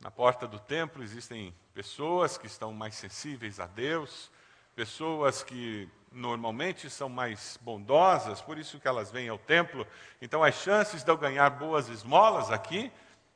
Na 0.00 0.10
porta 0.10 0.46
do 0.46 0.58
templo 0.58 1.02
existem 1.02 1.54
pessoas 1.74 2.38
que 2.38 2.46
estão 2.46 2.72
mais 2.72 2.94
sensíveis 2.94 3.60
a 3.60 3.66
Deus, 3.66 4.30
pessoas 4.74 5.42
que 5.42 5.88
normalmente 6.10 6.88
são 6.88 7.08
mais 7.08 7.58
bondosas, 7.60 8.40
por 8.40 8.56
isso 8.56 8.80
que 8.80 8.88
elas 8.88 9.10
vêm 9.10 9.28
ao 9.28 9.38
templo. 9.38 9.86
Então 10.22 10.42
as 10.42 10.54
chances 10.54 11.02
de 11.02 11.10
eu 11.10 11.16
ganhar 11.16 11.50
boas 11.50 11.88
esmolas 11.88 12.50
aqui 12.50 12.90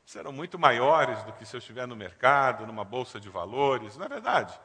serão 0.04 0.32
muito 0.32 0.58
maiores 0.58 1.22
do 1.24 1.32
que 1.32 1.44
se 1.44 1.54
eu 1.54 1.58
estiver 1.58 1.86
no 1.86 1.96
mercado, 1.96 2.66
numa 2.66 2.84
bolsa 2.84 3.20
de 3.20 3.28
valores, 3.28 3.96
não 3.96 4.06
é 4.06 4.08
verdade? 4.08 4.58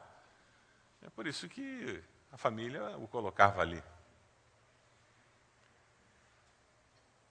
É 1.08 1.10
por 1.10 1.26
isso 1.26 1.48
que 1.48 2.04
a 2.34 2.38
família 2.38 2.98
o 2.98 3.08
colocava 3.08 3.62
ali. 3.62 3.82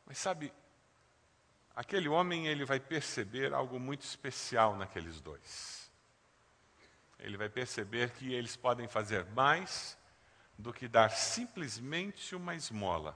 Mas 0.07 0.17
sabe, 0.17 0.51
aquele 1.75 2.09
homem 2.09 2.47
ele 2.47 2.65
vai 2.65 2.81
perceber 2.81 3.53
algo 3.53 3.79
muito 3.79 4.01
especial 4.01 4.75
naqueles 4.75 5.21
dois. 5.21 5.91
Ele 7.19 7.37
vai 7.37 7.51
perceber 7.51 8.13
que 8.13 8.33
eles 8.33 8.57
podem 8.57 8.89
fazer 8.89 9.27
mais 9.33 9.99
do 10.59 10.73
que 10.73 10.89
dar 10.89 11.11
simplesmente 11.11 12.35
uma 12.35 12.55
esmola. 12.55 13.15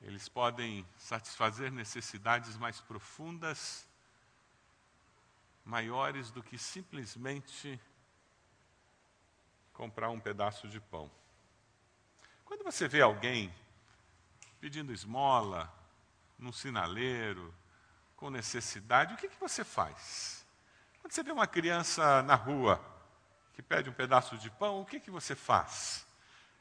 Eles 0.00 0.26
podem 0.26 0.86
satisfazer 0.96 1.70
necessidades 1.70 2.56
mais 2.56 2.80
profundas, 2.80 3.86
maiores 5.66 6.30
do 6.30 6.42
que 6.42 6.56
simplesmente 6.56 7.78
comprar 9.74 10.08
um 10.08 10.20
pedaço 10.20 10.66
de 10.68 10.80
pão. 10.80 11.10
Quando 12.44 12.64
você 12.64 12.88
vê 12.88 13.02
alguém 13.02 13.52
pedindo 14.60 14.92
esmola, 14.92 15.70
num 16.38 16.52
sinaleiro, 16.52 17.52
com 18.16 18.30
necessidade, 18.30 19.12
o 19.12 19.16
que, 19.16 19.28
que 19.28 19.38
você 19.38 19.62
faz? 19.64 20.46
Quando 21.00 21.12
você 21.12 21.22
vê 21.22 21.32
uma 21.32 21.46
criança 21.46 22.22
na 22.22 22.34
rua 22.34 22.80
que 23.52 23.62
pede 23.62 23.90
um 23.90 23.92
pedaço 23.92 24.38
de 24.38 24.48
pão, 24.48 24.80
o 24.80 24.86
que, 24.86 25.00
que 25.00 25.10
você 25.10 25.34
faz? 25.34 26.06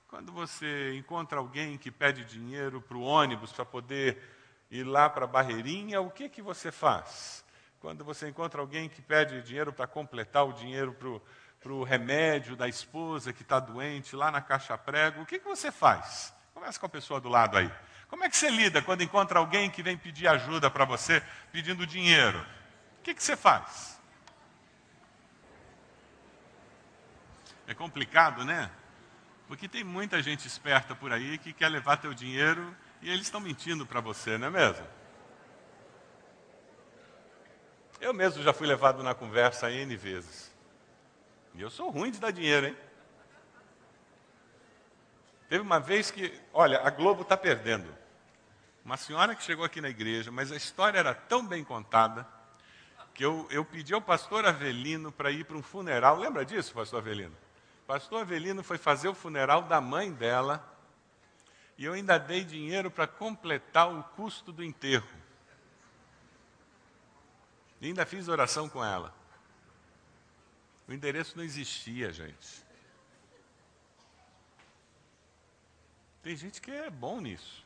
Quando 0.07 0.31
você 0.31 0.95
encontra 0.95 1.39
alguém 1.39 1.77
que 1.77 1.89
pede 1.89 2.25
dinheiro 2.25 2.81
para 2.81 2.97
o 2.97 3.01
ônibus 3.01 3.51
para 3.53 3.65
poder 3.65 4.21
ir 4.69 4.83
lá 4.83 5.09
para 5.09 5.25
a 5.25 5.27
barreirinha, 5.27 6.01
o 6.01 6.09
que, 6.09 6.27
que 6.29 6.41
você 6.41 6.71
faz? 6.71 7.45
Quando 7.79 8.03
você 8.03 8.27
encontra 8.27 8.59
alguém 8.61 8.89
que 8.89 9.01
pede 9.01 9.41
dinheiro 9.41 9.71
para 9.71 9.87
completar 9.87 10.45
o 10.45 10.53
dinheiro 10.53 10.93
para 10.93 11.07
o 11.07 11.21
remédio 11.83 12.55
da 12.55 12.67
esposa 12.67 13.31
que 13.31 13.41
está 13.41 13.59
doente 13.59 14.15
lá 14.15 14.29
na 14.29 14.41
caixa 14.41 14.77
prego, 14.77 15.21
o 15.21 15.25
que, 15.25 15.39
que 15.39 15.47
você 15.47 15.71
faz? 15.71 16.33
Conversa 16.53 16.79
com 16.79 16.85
a 16.85 16.89
pessoa 16.89 17.21
do 17.21 17.29
lado 17.29 17.57
aí. 17.57 17.71
Como 18.09 18.23
é 18.23 18.29
que 18.29 18.35
você 18.37 18.49
lida 18.49 18.81
quando 18.81 19.01
encontra 19.01 19.39
alguém 19.39 19.69
que 19.69 19.81
vem 19.81 19.97
pedir 19.97 20.27
ajuda 20.27 20.69
para 20.69 20.85
você, 20.85 21.23
pedindo 21.51 21.87
dinheiro? 21.87 22.39
O 22.99 23.03
que, 23.03 23.13
que 23.13 23.23
você 23.23 23.35
faz? 23.35 23.99
É 27.65 27.73
complicado, 27.73 28.45
né? 28.45 28.69
Porque 29.47 29.67
tem 29.67 29.83
muita 29.83 30.21
gente 30.21 30.47
esperta 30.47 30.93
por 30.93 31.11
aí 31.11 31.37
que 31.37 31.53
quer 31.53 31.69
levar 31.69 31.97
teu 31.97 32.13
dinheiro 32.13 32.75
e 33.01 33.09
eles 33.09 33.23
estão 33.23 33.39
mentindo 33.39 33.85
para 33.85 33.99
você, 33.99 34.37
não 34.37 34.47
é 34.47 34.51
mesmo? 34.51 34.87
Eu 37.99 38.13
mesmo 38.13 38.43
já 38.43 38.53
fui 38.53 38.67
levado 38.67 39.01
na 39.01 39.15
conversa 39.15 39.71
N 39.71 39.95
vezes. 39.95 40.52
E 41.55 41.61
eu 41.61 41.69
sou 41.69 41.89
ruim 41.89 42.11
de 42.11 42.19
dar 42.19 42.31
dinheiro, 42.31 42.67
hein? 42.67 42.77
Teve 45.47 45.61
uma 45.61 45.79
vez 45.79 46.09
que, 46.09 46.33
olha, 46.51 46.81
a 46.81 46.89
Globo 46.89 47.21
está 47.21 47.37
perdendo. 47.37 47.93
Uma 48.83 48.97
senhora 48.97 49.35
que 49.35 49.43
chegou 49.43 49.63
aqui 49.63 49.79
na 49.79 49.89
igreja, 49.89 50.31
mas 50.31 50.51
a 50.51 50.55
história 50.55 50.97
era 50.97 51.13
tão 51.13 51.45
bem 51.45 51.63
contada 51.63 52.27
que 53.13 53.23
eu, 53.23 53.47
eu 53.51 53.63
pedi 53.63 53.93
ao 53.93 54.01
pastor 54.01 54.45
Avelino 54.45 55.11
para 55.11 55.31
ir 55.31 55.45
para 55.45 55.55
um 55.55 55.61
funeral. 55.61 56.17
Lembra 56.17 56.43
disso, 56.43 56.73
pastor 56.73 56.99
Avelino? 56.99 57.35
pastor 57.85 58.21
Avelino 58.21 58.63
foi 58.63 58.77
fazer 58.77 59.07
o 59.07 59.13
funeral 59.13 59.63
da 59.63 59.79
mãe 59.79 60.11
dela 60.11 60.67
e 61.77 61.85
eu 61.85 61.93
ainda 61.93 62.17
dei 62.17 62.43
dinheiro 62.43 62.89
para 62.89 63.05
completar 63.05 63.93
o 63.93 64.03
custo 64.15 64.51
do 64.51 64.63
enterro. 64.63 65.07
E 67.79 67.87
ainda 67.87 68.05
fiz 68.05 68.27
oração 68.27 68.67
com 68.67 68.83
ela. 68.83 69.13
O 70.87 70.93
endereço 70.93 71.37
não 71.37 71.43
existia, 71.43 72.11
gente. 72.11 72.63
Tem 76.21 76.35
gente 76.35 76.61
que 76.61 76.71
é 76.71 76.89
bom 76.89 77.19
nisso. 77.19 77.65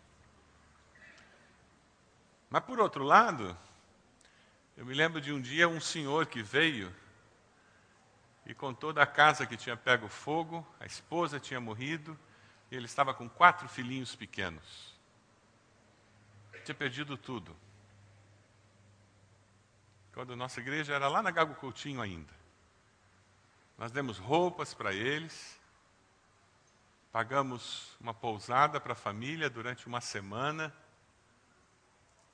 Mas 2.49 2.63
por 2.63 2.79
outro 2.79 3.03
lado, 3.03 3.57
eu 4.75 4.85
me 4.85 4.93
lembro 4.93 5.19
de 5.19 5.31
um 5.33 5.41
dia 5.41 5.67
um 5.67 5.79
senhor 5.79 6.27
que 6.27 6.41
veio 6.41 6.93
e 8.45 8.53
contou 8.53 8.93
da 8.93 9.05
casa 9.05 9.45
que 9.45 9.57
tinha 9.57 9.75
pego 9.75 10.07
fogo, 10.07 10.65
a 10.79 10.85
esposa 10.85 11.39
tinha 11.39 11.59
morrido, 11.59 12.17
e 12.71 12.75
ele 12.75 12.85
estava 12.85 13.13
com 13.13 13.27
quatro 13.27 13.67
filhinhos 13.67 14.15
pequenos. 14.15 14.95
Tinha 16.63 16.75
perdido 16.75 17.17
tudo. 17.17 17.55
Quando 20.13 20.35
nossa 20.35 20.59
igreja 20.59 20.93
era 20.93 21.07
lá 21.07 21.21
na 21.21 21.29
Gago 21.29 21.55
Coutinho 21.55 22.01
ainda. 22.01 22.33
Nós 23.77 23.91
demos 23.91 24.17
roupas 24.17 24.73
para 24.73 24.91
eles, 24.93 25.59
pagamos 27.11 27.95
uma 27.99 28.13
pousada 28.13 28.79
para 28.79 28.93
a 28.93 28.95
família 28.95 29.49
durante 29.49 29.85
uma 29.87 30.01
semana. 30.01 30.73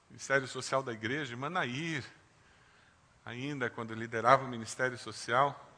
O 0.10 0.14
Ministério 0.14 0.48
Social 0.48 0.82
da 0.82 0.94
Igreja, 0.94 1.36
Manair, 1.36 2.04
ainda 3.26 3.70
quando 3.70 3.94
liderava 3.94 4.46
o 4.46 4.48
Ministério 4.48 4.98
Social, 4.98 5.70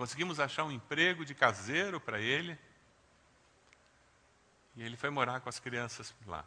Conseguimos 0.00 0.40
achar 0.40 0.64
um 0.64 0.72
emprego 0.72 1.26
de 1.26 1.34
caseiro 1.34 2.00
para 2.00 2.18
ele. 2.18 2.58
E 4.74 4.82
ele 4.82 4.96
foi 4.96 5.10
morar 5.10 5.40
com 5.42 5.50
as 5.50 5.60
crianças 5.60 6.14
lá. 6.26 6.42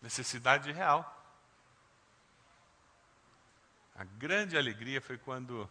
Necessidade 0.00 0.70
real. 0.70 1.02
A 3.92 4.04
grande 4.04 4.56
alegria 4.56 5.00
foi 5.00 5.18
quando, 5.18 5.68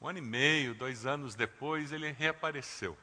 um 0.00 0.08
ano 0.08 0.18
e 0.18 0.22
meio, 0.22 0.74
dois 0.74 1.06
anos 1.06 1.34
depois, 1.34 1.92
ele 1.92 2.10
reapareceu. 2.10 2.96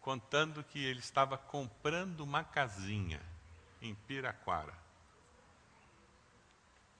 Contando 0.00 0.62
que 0.62 0.84
ele 0.84 1.00
estava 1.00 1.36
comprando 1.36 2.20
uma 2.20 2.44
casinha 2.44 3.20
em 3.82 3.94
Piraquara 3.94 4.88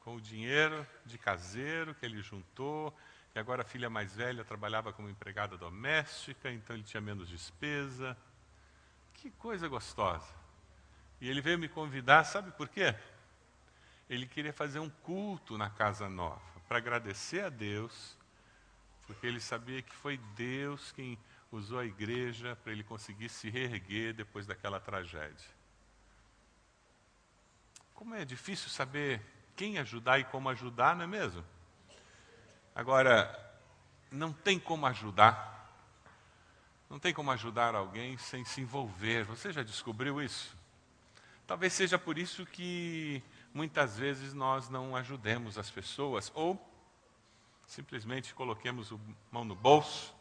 com 0.09 0.17
o 0.17 0.21
dinheiro 0.23 0.87
de 1.05 1.19
caseiro 1.19 1.95
que 1.95 2.07
ele 2.07 2.23
juntou, 2.23 2.97
e 3.35 3.39
agora 3.39 3.61
a 3.61 3.65
filha 3.65 3.91
mais 3.91 4.17
velha 4.17 4.43
trabalhava 4.43 4.91
como 4.91 5.11
empregada 5.11 5.55
doméstica, 5.59 6.51
então 6.51 6.75
ele 6.75 6.83
tinha 6.83 7.01
menos 7.01 7.29
despesa. 7.29 8.17
Que 9.13 9.31
coisa 9.33 9.69
gostosa. 9.69 10.35
E 11.21 11.29
ele 11.29 11.43
veio 11.43 11.59
me 11.59 11.69
convidar, 11.69 12.25
sabe 12.25 12.51
por 12.53 12.71
quê? 12.71 12.95
Ele 14.09 14.27
queria 14.27 14.53
fazer 14.53 14.79
um 14.79 14.89
culto 14.89 15.59
na 15.59 15.69
casa 15.69 16.09
nova, 16.09 16.41
para 16.69 16.79
agradecer 16.79 17.45
a 17.45 17.49
Deus, 17.49 18.17
porque 19.07 19.27
ele 19.27 19.41
sabia 19.41 19.81
que 19.81 19.95
foi 19.95 20.19
Deus 20.37 20.93
quem 20.93 21.19
usou 21.51 21.79
a 21.79 21.87
igreja 21.87 22.57
para 22.63 22.73
ele 22.73 22.85
conseguir 22.85 23.31
se 23.31 23.49
reerguer 23.49 24.13
depois 24.13 24.47
daquela 24.47 24.79
tragédia. 24.79 25.49
Como 27.95 28.15
é 28.15 28.25
difícil 28.25 28.69
saber 28.69 29.21
quem 29.57 29.79
ajudar 29.79 30.19
e 30.19 30.25
como 30.25 30.49
ajudar, 30.51 30.95
não 30.95 31.05
é 31.05 31.07
mesmo? 31.07 31.45
Agora, 32.75 33.35
não 34.13 34.33
tem 34.33 34.59
como 34.59 34.87
ajudar. 34.87 35.57
Não 36.89 36.99
tem 36.99 37.13
como 37.13 37.31
ajudar 37.33 37.75
alguém 37.75 38.17
sem 38.19 38.45
se 38.45 38.61
envolver. 38.61 39.25
Você 39.25 39.53
já 39.53 39.63
descobriu 39.63 40.23
isso? 40.23 40.57
Talvez 41.47 41.73
seja 41.73 41.99
por 41.99 42.19
isso 42.19 42.47
que 42.47 43.23
muitas 43.53 43.99
vezes 43.99 44.35
nós 44.35 44.69
não 44.69 44.95
ajudemos 44.97 45.59
as 45.59 45.71
pessoas 45.71 46.31
ou 46.35 46.59
simplesmente 47.67 48.35
coloquemos 48.35 48.93
a 48.93 48.97
mão 49.31 49.45
no 49.45 49.55
bolso 49.55 50.15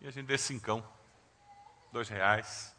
e 0.00 0.06
a 0.06 0.10
gente 0.10 0.26
dê 0.26 0.38
cincão, 0.38 0.86
dois 1.92 2.08
reais. 2.08 2.74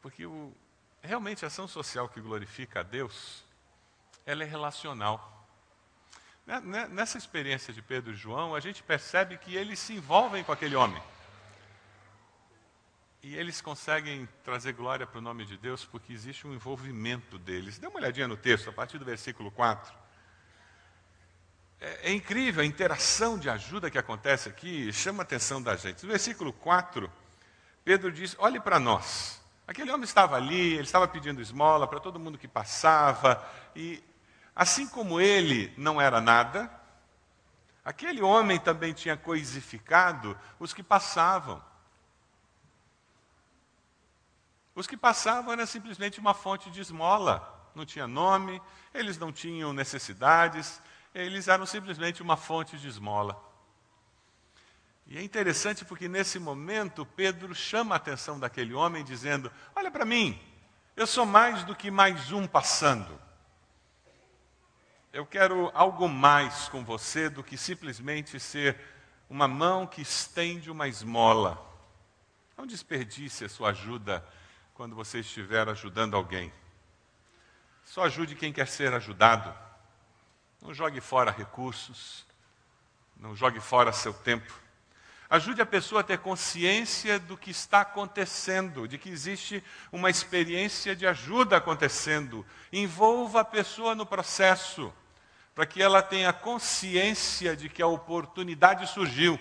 Porque 0.00 0.26
o, 0.26 0.52
realmente 1.00 1.44
a 1.44 1.48
ação 1.48 1.66
social 1.66 2.08
que 2.08 2.20
glorifica 2.20 2.80
a 2.80 2.82
Deus, 2.82 3.44
ela 4.24 4.42
é 4.42 4.46
relacional. 4.46 5.46
Né, 6.46 6.60
né, 6.60 6.88
nessa 6.88 7.18
experiência 7.18 7.72
de 7.72 7.80
Pedro 7.80 8.12
e 8.12 8.16
João, 8.16 8.54
a 8.54 8.60
gente 8.60 8.82
percebe 8.82 9.38
que 9.38 9.54
eles 9.56 9.78
se 9.78 9.94
envolvem 9.94 10.44
com 10.44 10.52
aquele 10.52 10.76
homem. 10.76 11.02
E 13.22 13.36
eles 13.36 13.60
conseguem 13.60 14.28
trazer 14.42 14.72
glória 14.72 15.06
para 15.06 15.18
o 15.18 15.22
nome 15.22 15.44
de 15.44 15.56
Deus 15.56 15.84
porque 15.84 16.12
existe 16.12 16.44
um 16.44 16.52
envolvimento 16.52 17.38
deles. 17.38 17.78
Dê 17.78 17.86
uma 17.86 17.98
olhadinha 17.98 18.26
no 18.26 18.36
texto, 18.36 18.68
a 18.68 18.72
partir 18.72 18.98
do 18.98 19.04
versículo 19.04 19.48
4. 19.52 19.94
É, 21.80 22.10
é 22.10 22.12
incrível 22.12 22.64
a 22.64 22.66
interação 22.66 23.38
de 23.38 23.48
ajuda 23.48 23.88
que 23.92 23.98
acontece 23.98 24.48
aqui, 24.48 24.92
chama 24.92 25.22
a 25.22 25.24
atenção 25.24 25.62
da 25.62 25.76
gente. 25.76 26.02
No 26.02 26.08
versículo 26.08 26.52
4, 26.52 27.08
Pedro 27.84 28.10
diz: 28.10 28.34
olhe 28.40 28.58
para 28.58 28.80
nós. 28.80 29.40
Aquele 29.68 29.92
homem 29.92 30.02
estava 30.02 30.34
ali, 30.34 30.74
ele 30.74 30.82
estava 30.82 31.06
pedindo 31.06 31.40
esmola 31.40 31.86
para 31.86 32.00
todo 32.00 32.18
mundo 32.18 32.36
que 32.36 32.48
passava, 32.48 33.48
e 33.76 34.02
assim 34.54 34.88
como 34.88 35.20
ele 35.20 35.72
não 35.76 36.00
era 36.00 36.20
nada, 36.20 36.68
aquele 37.84 38.20
homem 38.20 38.58
também 38.58 38.92
tinha 38.92 39.16
coisificado 39.16 40.36
os 40.58 40.74
que 40.74 40.82
passavam. 40.82 41.62
Os 44.74 44.86
que 44.86 44.96
passavam 44.96 45.52
era 45.52 45.66
simplesmente 45.66 46.18
uma 46.18 46.32
fonte 46.32 46.70
de 46.70 46.80
esmola, 46.80 47.70
não 47.74 47.84
tinha 47.84 48.06
nome, 48.06 48.60
eles 48.94 49.18
não 49.18 49.32
tinham 49.32 49.72
necessidades, 49.72 50.80
eles 51.14 51.48
eram 51.48 51.66
simplesmente 51.66 52.22
uma 52.22 52.36
fonte 52.36 52.78
de 52.78 52.88
esmola. 52.88 53.40
E 55.06 55.18
é 55.18 55.22
interessante 55.22 55.84
porque 55.84 56.08
nesse 56.08 56.38
momento 56.38 57.04
Pedro 57.04 57.54
chama 57.54 57.94
a 57.94 57.96
atenção 57.96 58.38
daquele 58.40 58.72
homem 58.72 59.04
dizendo: 59.04 59.52
Olha 59.76 59.90
para 59.90 60.06
mim, 60.06 60.40
eu 60.96 61.06
sou 61.06 61.26
mais 61.26 61.64
do 61.64 61.74
que 61.74 61.90
mais 61.90 62.32
um 62.32 62.46
passando. 62.46 63.20
Eu 65.12 65.26
quero 65.26 65.70
algo 65.74 66.08
mais 66.08 66.70
com 66.70 66.82
você 66.82 67.28
do 67.28 67.44
que 67.44 67.58
simplesmente 67.58 68.40
ser 68.40 68.78
uma 69.28 69.46
mão 69.46 69.86
que 69.86 70.00
estende 70.00 70.70
uma 70.70 70.88
esmola. 70.88 71.60
Não 72.56 72.66
desperdice 72.66 73.44
a 73.44 73.48
sua 73.50 73.70
ajuda 73.70 74.24
quando 74.74 74.96
você 74.96 75.20
estiver 75.20 75.68
ajudando 75.68 76.16
alguém. 76.16 76.52
Só 77.84 78.04
ajude 78.04 78.34
quem 78.34 78.52
quer 78.52 78.66
ser 78.66 78.92
ajudado. 78.92 79.52
Não 80.60 80.72
jogue 80.72 81.00
fora 81.00 81.30
recursos, 81.30 82.24
não 83.16 83.34
jogue 83.36 83.60
fora 83.60 83.92
seu 83.92 84.14
tempo. 84.14 84.52
Ajude 85.28 85.62
a 85.62 85.66
pessoa 85.66 86.02
a 86.02 86.04
ter 86.04 86.18
consciência 86.18 87.18
do 87.18 87.38
que 87.38 87.50
está 87.50 87.80
acontecendo, 87.80 88.86
de 88.86 88.98
que 88.98 89.08
existe 89.08 89.64
uma 89.90 90.10
experiência 90.10 90.94
de 90.94 91.06
ajuda 91.06 91.56
acontecendo. 91.56 92.44
Envolva 92.70 93.40
a 93.40 93.44
pessoa 93.44 93.94
no 93.94 94.04
processo, 94.04 94.92
para 95.54 95.64
que 95.64 95.82
ela 95.82 96.02
tenha 96.02 96.32
consciência 96.32 97.56
de 97.56 97.68
que 97.68 97.80
a 97.80 97.86
oportunidade 97.86 98.86
surgiu. 98.86 99.38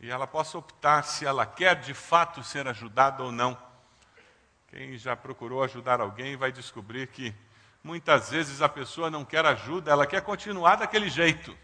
E 0.00 0.10
ela 0.10 0.26
possa 0.26 0.56
optar 0.58 1.02
se 1.04 1.26
ela 1.26 1.44
quer 1.44 1.76
de 1.76 1.94
fato 1.94 2.42
ser 2.42 2.66
ajudada 2.66 3.22
ou 3.22 3.30
não. 3.30 3.56
Quem 4.68 4.96
já 4.96 5.14
procurou 5.14 5.62
ajudar 5.62 6.00
alguém 6.00 6.36
vai 6.36 6.50
descobrir 6.50 7.06
que 7.08 7.34
Muitas 7.82 8.30
vezes 8.30 8.60
a 8.60 8.68
pessoa 8.68 9.10
não 9.10 9.24
quer 9.24 9.44
ajuda, 9.46 9.90
ela 9.90 10.06
quer 10.06 10.20
continuar 10.20 10.76
daquele 10.76 11.08
jeito. 11.08 11.56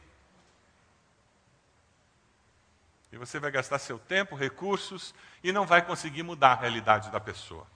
E 3.13 3.19
você 3.19 3.39
vai 3.39 3.51
gastar 3.51 3.79
seu 3.79 3.99
tempo, 3.99 4.35
recursos 4.35 5.15
e 5.43 5.53
não 5.53 5.67
vai 5.67 5.83
conseguir 5.83 6.23
mudar 6.23 6.53
a 6.53 6.61
realidade 6.61 7.11
da 7.11 7.21
pessoa. 7.21 7.67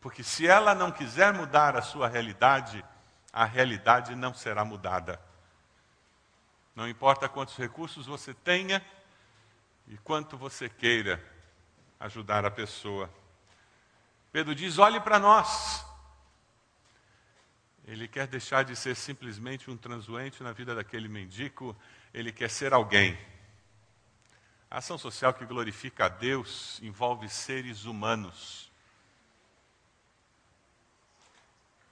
Porque 0.00 0.22
se 0.22 0.46
ela 0.46 0.74
não 0.74 0.92
quiser 0.92 1.32
mudar 1.32 1.74
a 1.74 1.82
sua 1.82 2.06
realidade, 2.06 2.84
a 3.32 3.44
realidade 3.44 4.14
não 4.14 4.34
será 4.34 4.64
mudada. 4.64 5.20
Não 6.74 6.88
importa 6.88 7.28
quantos 7.28 7.56
recursos 7.56 8.06
você 8.06 8.32
tenha 8.32 8.84
e 9.90 9.98
quanto 9.98 10.38
você 10.38 10.68
queira 10.68 11.20
ajudar 11.98 12.44
a 12.46 12.50
pessoa. 12.50 13.12
Pedro 14.30 14.54
diz: 14.54 14.78
olhe 14.78 15.00
para 15.00 15.18
nós. 15.18 15.84
Ele 17.84 18.06
quer 18.06 18.28
deixar 18.28 18.62
de 18.62 18.76
ser 18.76 18.94
simplesmente 18.94 19.68
um 19.68 19.76
transuente 19.76 20.44
na 20.44 20.52
vida 20.52 20.76
daquele 20.76 21.08
mendigo, 21.08 21.76
ele 22.14 22.30
quer 22.30 22.48
ser 22.48 22.72
alguém. 22.72 23.18
A 24.70 24.78
ação 24.78 24.96
social 24.96 25.34
que 25.34 25.44
glorifica 25.44 26.04
a 26.04 26.08
Deus 26.08 26.80
envolve 26.82 27.28
seres 27.28 27.84
humanos. 27.84 28.70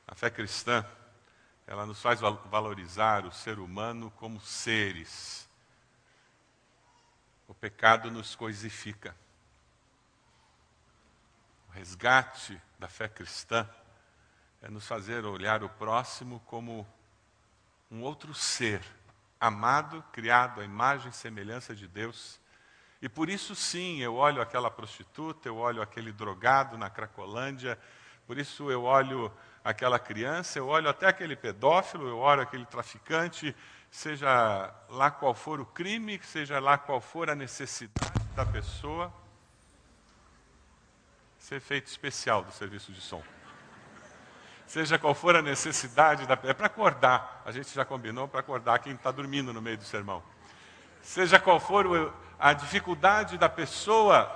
A 0.06 0.14
fé 0.14 0.30
cristã, 0.30 0.86
ela 1.66 1.84
nos 1.84 2.00
faz 2.00 2.20
valorizar 2.20 3.26
o 3.26 3.32
ser 3.32 3.58
humano 3.58 4.12
como 4.12 4.40
seres. 4.40 5.47
O 7.48 7.54
pecado 7.54 8.10
nos 8.10 8.36
coisifica. 8.36 9.16
O 11.68 11.72
resgate 11.72 12.60
da 12.78 12.88
fé 12.88 13.08
cristã 13.08 13.68
é 14.60 14.68
nos 14.68 14.86
fazer 14.86 15.24
olhar 15.24 15.64
o 15.64 15.68
próximo 15.68 16.40
como 16.40 16.86
um 17.90 18.02
outro 18.02 18.34
ser, 18.34 18.82
amado, 19.40 20.04
criado 20.12 20.60
à 20.60 20.64
imagem 20.64 21.08
e 21.08 21.14
semelhança 21.14 21.74
de 21.74 21.88
Deus. 21.88 22.38
E 23.00 23.08
por 23.08 23.30
isso, 23.30 23.54
sim, 23.54 24.00
eu 24.00 24.14
olho 24.14 24.42
aquela 24.42 24.70
prostituta, 24.70 25.48
eu 25.48 25.56
olho 25.56 25.80
aquele 25.80 26.12
drogado 26.12 26.76
na 26.76 26.90
Cracolândia, 26.90 27.78
por 28.26 28.36
isso 28.36 28.70
eu 28.70 28.82
olho 28.82 29.32
aquela 29.64 29.98
criança, 29.98 30.58
eu 30.58 30.66
olho 30.66 30.88
até 30.88 31.06
aquele 31.06 31.34
pedófilo, 31.34 32.08
eu 32.08 32.18
olho 32.18 32.42
aquele 32.42 32.66
traficante, 32.66 33.56
seja 33.90 34.72
lá 34.88 35.10
qual 35.10 35.34
for 35.34 35.60
o 35.60 35.66
crime, 35.66 36.20
seja 36.22 36.58
lá 36.58 36.78
qual 36.78 37.00
for 37.00 37.30
a 37.30 37.34
necessidade 37.34 38.24
da 38.34 38.44
pessoa. 38.44 39.12
Ser 41.38 41.56
efeito 41.56 41.86
especial 41.86 42.42
do 42.42 42.52
serviço 42.52 42.92
de 42.92 43.00
som 43.00 43.22
seja 44.68 44.98
qual 44.98 45.14
for 45.14 45.34
a 45.34 45.40
necessidade, 45.40 46.26
da, 46.26 46.38
é 46.44 46.52
para 46.52 46.66
acordar. 46.66 47.42
A 47.44 47.50
gente 47.50 47.74
já 47.74 47.84
combinou 47.84 48.28
para 48.28 48.40
acordar 48.40 48.78
quem 48.80 48.92
está 48.92 49.10
dormindo 49.10 49.52
no 49.52 49.62
meio 49.62 49.78
do 49.78 49.84
sermão. 49.84 50.22
Seja 51.00 51.40
qual 51.40 51.58
for 51.58 51.86
o, 51.86 52.12
a 52.38 52.52
dificuldade 52.52 53.38
da 53.38 53.48
pessoa, 53.48 54.30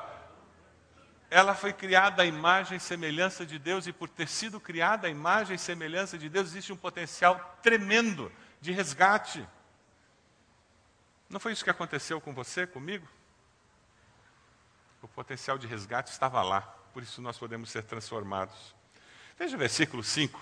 ela 1.30 1.54
foi 1.54 1.72
criada 1.72 2.22
à 2.22 2.26
imagem 2.26 2.78
e 2.78 2.80
semelhança 2.80 3.44
de 3.44 3.58
Deus, 3.58 3.86
e 3.86 3.92
por 3.92 4.08
ter 4.08 4.26
sido 4.26 4.58
criada 4.58 5.06
à 5.06 5.10
imagem 5.10 5.56
e 5.56 5.58
semelhança 5.58 6.16
de 6.16 6.30
Deus, 6.30 6.48
existe 6.48 6.72
um 6.72 6.76
potencial 6.76 7.58
tremendo 7.62 8.32
de 8.62 8.70
resgate. 8.70 9.46
Não 11.28 11.40
foi 11.40 11.52
isso 11.52 11.64
que 11.64 11.70
aconteceu 11.70 12.20
com 12.20 12.32
você, 12.32 12.64
comigo? 12.64 13.06
O 15.02 15.08
potencial 15.08 15.58
de 15.58 15.66
resgate 15.66 16.10
estava 16.12 16.40
lá, 16.42 16.60
por 16.94 17.02
isso 17.02 17.20
nós 17.20 17.36
podemos 17.36 17.70
ser 17.70 17.82
transformados. 17.82 18.74
Veja 19.36 19.56
o 19.56 19.58
versículo 19.58 20.04
5. 20.04 20.40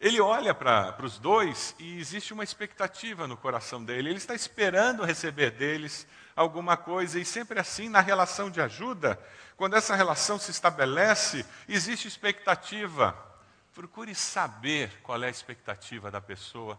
Ele 0.00 0.20
olha 0.20 0.52
para 0.52 1.04
os 1.04 1.16
dois 1.18 1.76
e 1.78 2.00
existe 2.00 2.32
uma 2.32 2.42
expectativa 2.42 3.28
no 3.28 3.36
coração 3.36 3.84
dele. 3.84 4.08
Ele 4.08 4.18
está 4.18 4.34
esperando 4.34 5.04
receber 5.04 5.52
deles 5.52 6.08
alguma 6.34 6.76
coisa, 6.76 7.20
e 7.20 7.24
sempre 7.24 7.60
assim, 7.60 7.88
na 7.88 8.00
relação 8.00 8.50
de 8.50 8.60
ajuda, 8.60 9.22
quando 9.56 9.76
essa 9.76 9.94
relação 9.94 10.38
se 10.38 10.50
estabelece, 10.50 11.46
existe 11.68 12.08
expectativa. 12.08 13.29
Procure 13.74 14.14
saber 14.14 15.00
qual 15.02 15.22
é 15.22 15.26
a 15.26 15.30
expectativa 15.30 16.10
da 16.10 16.20
pessoa 16.20 16.78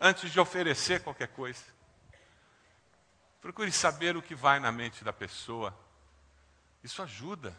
antes 0.00 0.30
de 0.30 0.40
oferecer 0.40 1.02
qualquer 1.02 1.28
coisa. 1.28 1.62
Procure 3.40 3.70
saber 3.70 4.16
o 4.16 4.22
que 4.22 4.34
vai 4.34 4.58
na 4.58 4.72
mente 4.72 5.04
da 5.04 5.12
pessoa. 5.12 5.76
Isso 6.82 7.00
ajuda. 7.02 7.56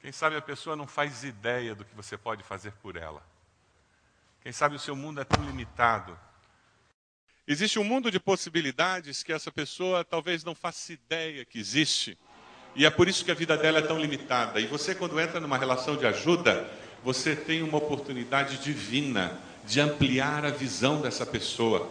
Quem 0.00 0.12
sabe 0.12 0.36
a 0.36 0.42
pessoa 0.42 0.76
não 0.76 0.86
faz 0.86 1.24
ideia 1.24 1.74
do 1.74 1.84
que 1.84 1.94
você 1.94 2.16
pode 2.16 2.42
fazer 2.42 2.72
por 2.72 2.94
ela. 2.96 3.22
Quem 4.42 4.52
sabe 4.52 4.76
o 4.76 4.78
seu 4.78 4.94
mundo 4.94 5.20
é 5.20 5.24
tão 5.24 5.42
limitado. 5.44 6.18
Existe 7.48 7.78
um 7.78 7.84
mundo 7.84 8.10
de 8.10 8.20
possibilidades 8.20 9.22
que 9.22 9.32
essa 9.32 9.50
pessoa 9.50 10.04
talvez 10.04 10.44
não 10.44 10.54
faça 10.54 10.92
ideia 10.92 11.44
que 11.44 11.58
existe. 11.58 12.18
E 12.74 12.84
é 12.86 12.90
por 12.90 13.08
isso 13.08 13.24
que 13.24 13.30
a 13.30 13.34
vida 13.34 13.56
dela 13.56 13.78
é 13.78 13.82
tão 13.82 13.98
limitada. 13.98 14.60
E 14.60 14.66
você, 14.66 14.94
quando 14.94 15.18
entra 15.18 15.40
numa 15.40 15.58
relação 15.58 15.96
de 15.96 16.06
ajuda, 16.06 16.70
você 17.04 17.36
tem 17.36 17.62
uma 17.62 17.76
oportunidade 17.76 18.56
divina 18.56 19.38
de 19.66 19.78
ampliar 19.78 20.42
a 20.46 20.50
visão 20.50 21.02
dessa 21.02 21.26
pessoa. 21.26 21.86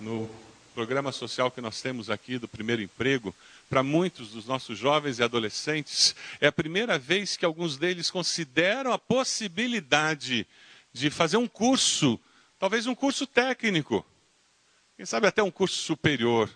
No 0.00 0.28
programa 0.74 1.12
social 1.12 1.52
que 1.52 1.60
nós 1.60 1.80
temos 1.80 2.10
aqui 2.10 2.36
do 2.36 2.48
primeiro 2.48 2.82
emprego, 2.82 3.32
para 3.70 3.80
muitos 3.80 4.32
dos 4.32 4.44
nossos 4.44 4.76
jovens 4.76 5.20
e 5.20 5.22
adolescentes, 5.22 6.16
é 6.40 6.48
a 6.48 6.52
primeira 6.52 6.98
vez 6.98 7.36
que 7.36 7.44
alguns 7.44 7.76
deles 7.76 8.10
consideram 8.10 8.92
a 8.92 8.98
possibilidade 8.98 10.44
de 10.92 11.10
fazer 11.10 11.36
um 11.36 11.46
curso, 11.46 12.18
talvez 12.58 12.88
um 12.88 12.96
curso 12.96 13.24
técnico, 13.24 14.04
quem 14.96 15.06
sabe 15.06 15.28
até 15.28 15.44
um 15.44 15.50
curso 15.50 15.76
superior, 15.76 16.50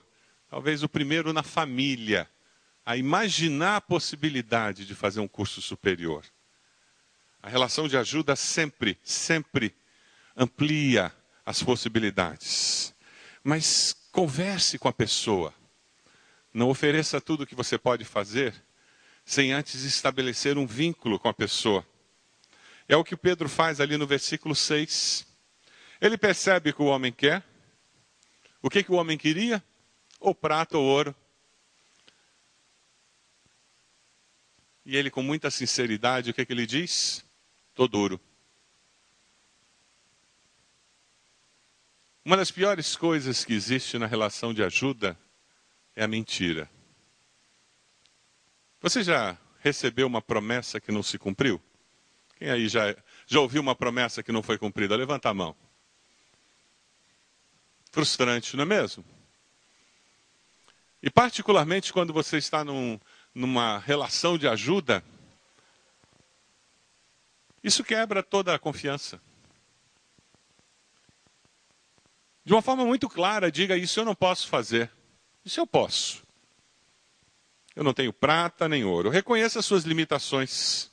talvez 0.50 0.82
o 0.82 0.88
primeiro 0.88 1.32
na 1.32 1.44
família, 1.44 2.28
a 2.84 2.96
imaginar 2.96 3.76
a 3.76 3.80
possibilidade 3.80 4.84
de 4.84 4.96
fazer 4.96 5.20
um 5.20 5.28
curso 5.28 5.62
superior. 5.62 6.24
A 7.42 7.48
relação 7.48 7.88
de 7.88 7.96
ajuda 7.96 8.36
sempre, 8.36 8.96
sempre 9.02 9.74
amplia 10.36 11.12
as 11.44 11.60
possibilidades. 11.60 12.94
Mas 13.42 13.92
converse 14.12 14.78
com 14.78 14.86
a 14.86 14.92
pessoa. 14.92 15.52
Não 16.54 16.70
ofereça 16.70 17.20
tudo 17.20 17.42
o 17.42 17.46
que 17.46 17.56
você 17.56 17.76
pode 17.76 18.04
fazer 18.04 18.54
sem 19.24 19.52
antes 19.52 19.82
estabelecer 19.82 20.56
um 20.56 20.66
vínculo 20.66 21.18
com 21.18 21.28
a 21.28 21.34
pessoa. 21.34 21.86
É 22.88 22.96
o 22.96 23.04
que 23.04 23.16
Pedro 23.16 23.48
faz 23.48 23.80
ali 23.80 23.96
no 23.96 24.06
versículo 24.06 24.54
6. 24.54 25.26
Ele 26.00 26.16
percebe 26.16 26.72
que 26.72 26.82
o 26.82 26.86
homem 26.86 27.12
quer. 27.12 27.42
O 28.60 28.70
que, 28.70 28.84
que 28.84 28.92
o 28.92 28.96
homem 28.96 29.18
queria? 29.18 29.62
Ou 30.20 30.34
prata 30.34 30.78
ou 30.78 30.84
ouro. 30.84 31.14
E 34.84 34.96
ele, 34.96 35.10
com 35.10 35.22
muita 35.22 35.50
sinceridade, 35.50 36.30
o 36.30 36.34
que, 36.34 36.44
que 36.44 36.52
ele 36.52 36.66
diz? 36.66 37.24
Estou 37.72 37.88
duro. 37.88 38.20
Uma 42.22 42.36
das 42.36 42.50
piores 42.50 42.94
coisas 42.94 43.46
que 43.46 43.54
existe 43.54 43.96
na 43.98 44.06
relação 44.06 44.52
de 44.52 44.62
ajuda 44.62 45.18
é 45.96 46.04
a 46.04 46.08
mentira. 46.08 46.70
Você 48.82 49.02
já 49.02 49.38
recebeu 49.60 50.06
uma 50.06 50.20
promessa 50.20 50.78
que 50.78 50.92
não 50.92 51.02
se 51.02 51.18
cumpriu? 51.18 51.60
Quem 52.36 52.50
aí 52.50 52.68
já, 52.68 52.94
já 53.26 53.40
ouviu 53.40 53.62
uma 53.62 53.74
promessa 53.74 54.22
que 54.22 54.32
não 54.32 54.42
foi 54.42 54.58
cumprida? 54.58 54.94
Levanta 54.94 55.30
a 55.30 55.34
mão. 55.34 55.56
Frustrante, 57.90 58.54
não 58.54 58.64
é 58.64 58.66
mesmo? 58.66 59.02
E 61.02 61.08
particularmente 61.08 61.90
quando 61.90 62.12
você 62.12 62.36
está 62.36 62.62
num, 62.62 63.00
numa 63.34 63.78
relação 63.78 64.36
de 64.36 64.46
ajuda, 64.46 65.02
isso 67.62 67.84
quebra 67.84 68.22
toda 68.22 68.54
a 68.54 68.58
confiança. 68.58 69.20
De 72.44 72.52
uma 72.52 72.62
forma 72.62 72.84
muito 72.84 73.08
clara, 73.08 73.52
diga 73.52 73.76
isso 73.76 74.00
eu 74.00 74.04
não 74.04 74.14
posso 74.14 74.48
fazer. 74.48 74.90
Isso 75.44 75.60
eu 75.60 75.66
posso. 75.66 76.22
Eu 77.74 77.84
não 77.84 77.94
tenho 77.94 78.12
prata 78.12 78.68
nem 78.68 78.84
ouro. 78.84 79.10
Reconheça 79.10 79.60
as 79.60 79.66
suas 79.66 79.84
limitações. 79.84 80.90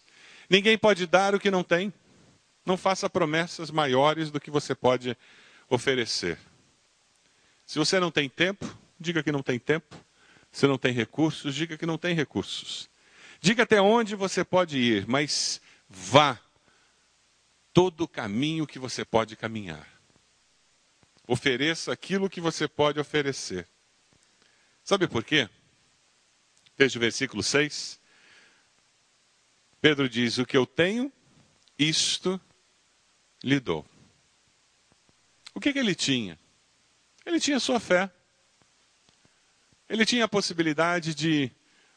Ninguém 0.50 0.78
pode 0.78 1.08
dar 1.08 1.34
o 1.34 1.40
que 1.40 1.50
não 1.50 1.64
tem. 1.64 1.92
Não 2.66 2.78
faça 2.78 3.10
promessas 3.10 3.72
maiores 3.72 4.30
do 4.30 4.40
que 4.40 4.52
você 4.52 4.76
pode 4.76 5.18
oferecer. 5.68 6.38
Se 7.66 7.80
você 7.80 8.00
não 8.00 8.12
tem 8.12 8.30
tempo, 8.30 8.66
diga 9.00 9.24
que 9.24 9.32
não 9.32 9.42
tem 9.42 9.58
tempo. 9.58 9.96
Se 10.52 10.68
não 10.68 10.78
tem 10.78 10.94
recursos, 10.94 11.54
diga 11.54 11.78
que 11.78 11.86
não 11.86 11.98
tem 11.98 12.16
recursos. 12.16 12.90
Diga 13.42 13.64
até 13.64 13.82
onde 13.82 14.16
você 14.16 14.44
pode 14.44 14.78
ir, 14.78 15.08
mas 15.08 15.62
vá 15.88 16.40
todo 17.80 18.02
o 18.02 18.08
caminho 18.10 18.68
que 18.68 18.78
você 18.78 19.06
pode 19.06 19.38
caminhar. 19.38 19.88
Ofereça 21.26 21.94
aquilo 21.94 22.30
que 22.30 22.42
você 22.42 22.68
pode 22.68 23.00
oferecer. 23.00 23.66
Sabe 24.84 25.08
por 25.08 25.24
quê? 25.24 25.50
Desde 26.78 26.98
o 26.98 27.00
versículo 27.00 27.42
6, 27.42 27.98
Pedro 29.80 30.10
diz: 30.10 30.40
O 30.40 30.46
que 30.46 30.58
eu 30.58 30.66
tenho, 30.66 31.10
isto 31.78 32.38
lhe 33.42 33.62
dou. 33.62 33.86
O 35.54 35.62
que, 35.62 35.72
que 35.72 35.80
ele 35.80 35.96
tinha? 35.96 36.38
Ele 37.26 37.40
tinha 37.40 37.62
sua 37.62 37.80
fé. 37.80 38.12
Ele 39.88 40.06
tinha 40.06 40.26
a 40.26 40.28
possibilidade 40.28 41.16
de 41.16 41.50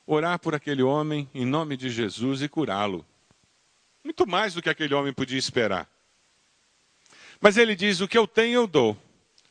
orar 0.06 0.38
por 0.38 0.54
aquele 0.54 0.84
homem 0.84 1.28
em 1.34 1.44
nome 1.44 1.76
de 1.76 1.90
Jesus 1.90 2.40
e 2.40 2.48
curá-lo. 2.48 3.04
Muito 4.04 4.26
mais 4.26 4.54
do 4.54 4.62
que 4.62 4.68
aquele 4.68 4.94
homem 4.94 5.12
podia 5.12 5.38
esperar. 5.38 5.88
Mas 7.40 7.56
ele 7.56 7.74
diz: 7.74 8.00
O 8.00 8.08
que 8.08 8.18
eu 8.18 8.26
tenho, 8.26 8.54
eu 8.54 8.66
dou. 8.66 8.96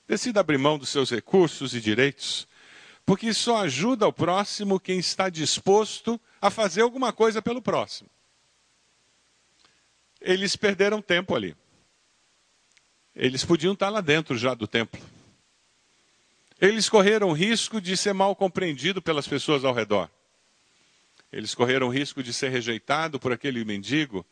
Decida 0.07 0.39
abrir 0.39 0.57
mão 0.57 0.77
dos 0.77 0.89
seus 0.89 1.09
recursos 1.09 1.73
e 1.73 1.79
direitos, 1.79 2.47
porque 3.05 3.33
só 3.33 3.63
ajuda 3.63 4.07
o 4.07 4.13
próximo 4.13 4.79
quem 4.79 4.99
está 4.99 5.29
disposto 5.29 6.19
a 6.41 6.49
fazer 6.49 6.81
alguma 6.81 7.13
coisa 7.13 7.41
pelo 7.41 7.61
próximo. 7.61 8.09
Eles 10.19 10.55
perderam 10.55 11.01
tempo 11.01 11.35
ali. 11.35 11.55
Eles 13.15 13.43
podiam 13.43 13.73
estar 13.73 13.89
lá 13.89 14.01
dentro 14.01 14.37
já 14.37 14.53
do 14.53 14.67
templo. 14.67 15.01
Eles 16.59 16.87
correram 16.87 17.31
risco 17.31 17.81
de 17.81 17.97
ser 17.97 18.13
mal 18.13 18.35
compreendido 18.35 19.01
pelas 19.01 19.27
pessoas 19.27 19.65
ao 19.65 19.73
redor. 19.73 20.09
Eles 21.31 21.55
correram 21.55 21.89
risco 21.89 22.21
de 22.21 22.33
ser 22.33 22.49
rejeitado 22.49 23.19
por 23.19 23.31
aquele 23.31 23.65
mendigo 23.65 24.25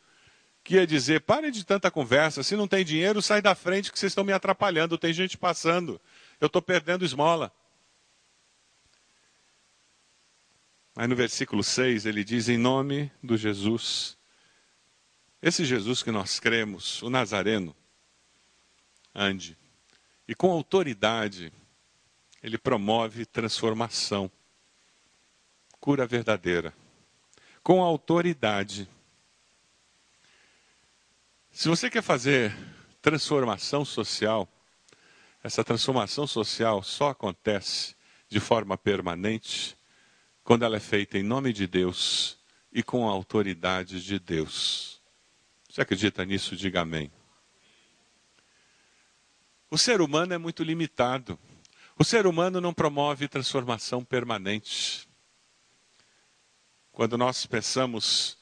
que 0.70 0.76
ia 0.76 0.86
dizer: 0.86 1.22
pare 1.22 1.50
de 1.50 1.64
tanta 1.64 1.90
conversa, 1.90 2.44
se 2.44 2.54
não 2.54 2.68
tem 2.68 2.84
dinheiro, 2.84 3.20
sai 3.20 3.42
da 3.42 3.56
frente 3.56 3.90
que 3.90 3.98
vocês 3.98 4.12
estão 4.12 4.22
me 4.22 4.32
atrapalhando, 4.32 4.96
tem 4.96 5.12
gente 5.12 5.36
passando, 5.36 6.00
eu 6.40 6.46
estou 6.46 6.62
perdendo 6.62 7.04
esmola. 7.04 7.52
Aí 10.94 11.08
no 11.08 11.16
versículo 11.16 11.64
6 11.64 12.06
ele 12.06 12.22
diz: 12.22 12.48
em 12.48 12.56
nome 12.56 13.10
do 13.20 13.36
Jesus, 13.36 14.16
esse 15.42 15.64
Jesus 15.64 16.04
que 16.04 16.12
nós 16.12 16.38
cremos, 16.38 17.02
o 17.02 17.10
Nazareno, 17.10 17.74
ande. 19.12 19.58
E 20.28 20.36
com 20.36 20.52
autoridade, 20.52 21.52
ele 22.40 22.56
promove 22.56 23.26
transformação, 23.26 24.30
cura 25.80 26.06
verdadeira. 26.06 26.72
Com 27.60 27.82
autoridade, 27.82 28.88
se 31.50 31.68
você 31.68 31.90
quer 31.90 32.02
fazer 32.02 32.56
transformação 33.02 33.84
social, 33.84 34.48
essa 35.42 35.64
transformação 35.64 36.26
social 36.26 36.82
só 36.82 37.10
acontece 37.10 37.96
de 38.28 38.38
forma 38.38 38.78
permanente 38.78 39.76
quando 40.44 40.64
ela 40.64 40.76
é 40.76 40.80
feita 40.80 41.18
em 41.18 41.22
nome 41.22 41.52
de 41.52 41.66
Deus 41.66 42.38
e 42.72 42.82
com 42.82 43.08
a 43.08 43.12
autoridade 43.12 44.02
de 44.02 44.18
Deus. 44.18 45.00
Você 45.68 45.80
acredita 45.80 46.24
nisso? 46.24 46.56
Diga 46.56 46.80
amém. 46.80 47.10
O 49.70 49.78
ser 49.78 50.00
humano 50.00 50.34
é 50.34 50.38
muito 50.38 50.62
limitado. 50.62 51.38
O 51.96 52.04
ser 52.04 52.26
humano 52.26 52.60
não 52.60 52.74
promove 52.74 53.28
transformação 53.28 54.04
permanente. 54.04 55.08
Quando 56.90 57.16
nós 57.16 57.46
pensamos 57.46 58.39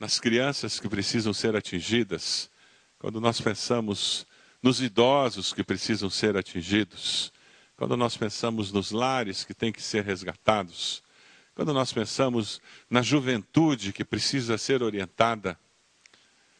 nas 0.00 0.18
crianças 0.18 0.80
que 0.80 0.88
precisam 0.88 1.32
ser 1.32 1.54
atingidas, 1.54 2.50
quando 2.98 3.20
nós 3.20 3.40
pensamos 3.40 4.26
nos 4.62 4.80
idosos 4.80 5.52
que 5.52 5.62
precisam 5.62 6.08
ser 6.08 6.36
atingidos, 6.36 7.32
quando 7.76 7.96
nós 7.96 8.16
pensamos 8.16 8.72
nos 8.72 8.90
lares 8.90 9.44
que 9.44 9.54
têm 9.54 9.70
que 9.70 9.82
ser 9.82 10.02
resgatados, 10.04 11.02
quando 11.54 11.72
nós 11.74 11.92
pensamos 11.92 12.60
na 12.88 13.02
juventude 13.02 13.92
que 13.92 14.04
precisa 14.04 14.56
ser 14.56 14.82
orientada, 14.82 15.58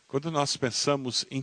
quando 0.06 0.30
nós 0.30 0.56
pensamos 0.56 1.24
em 1.30 1.42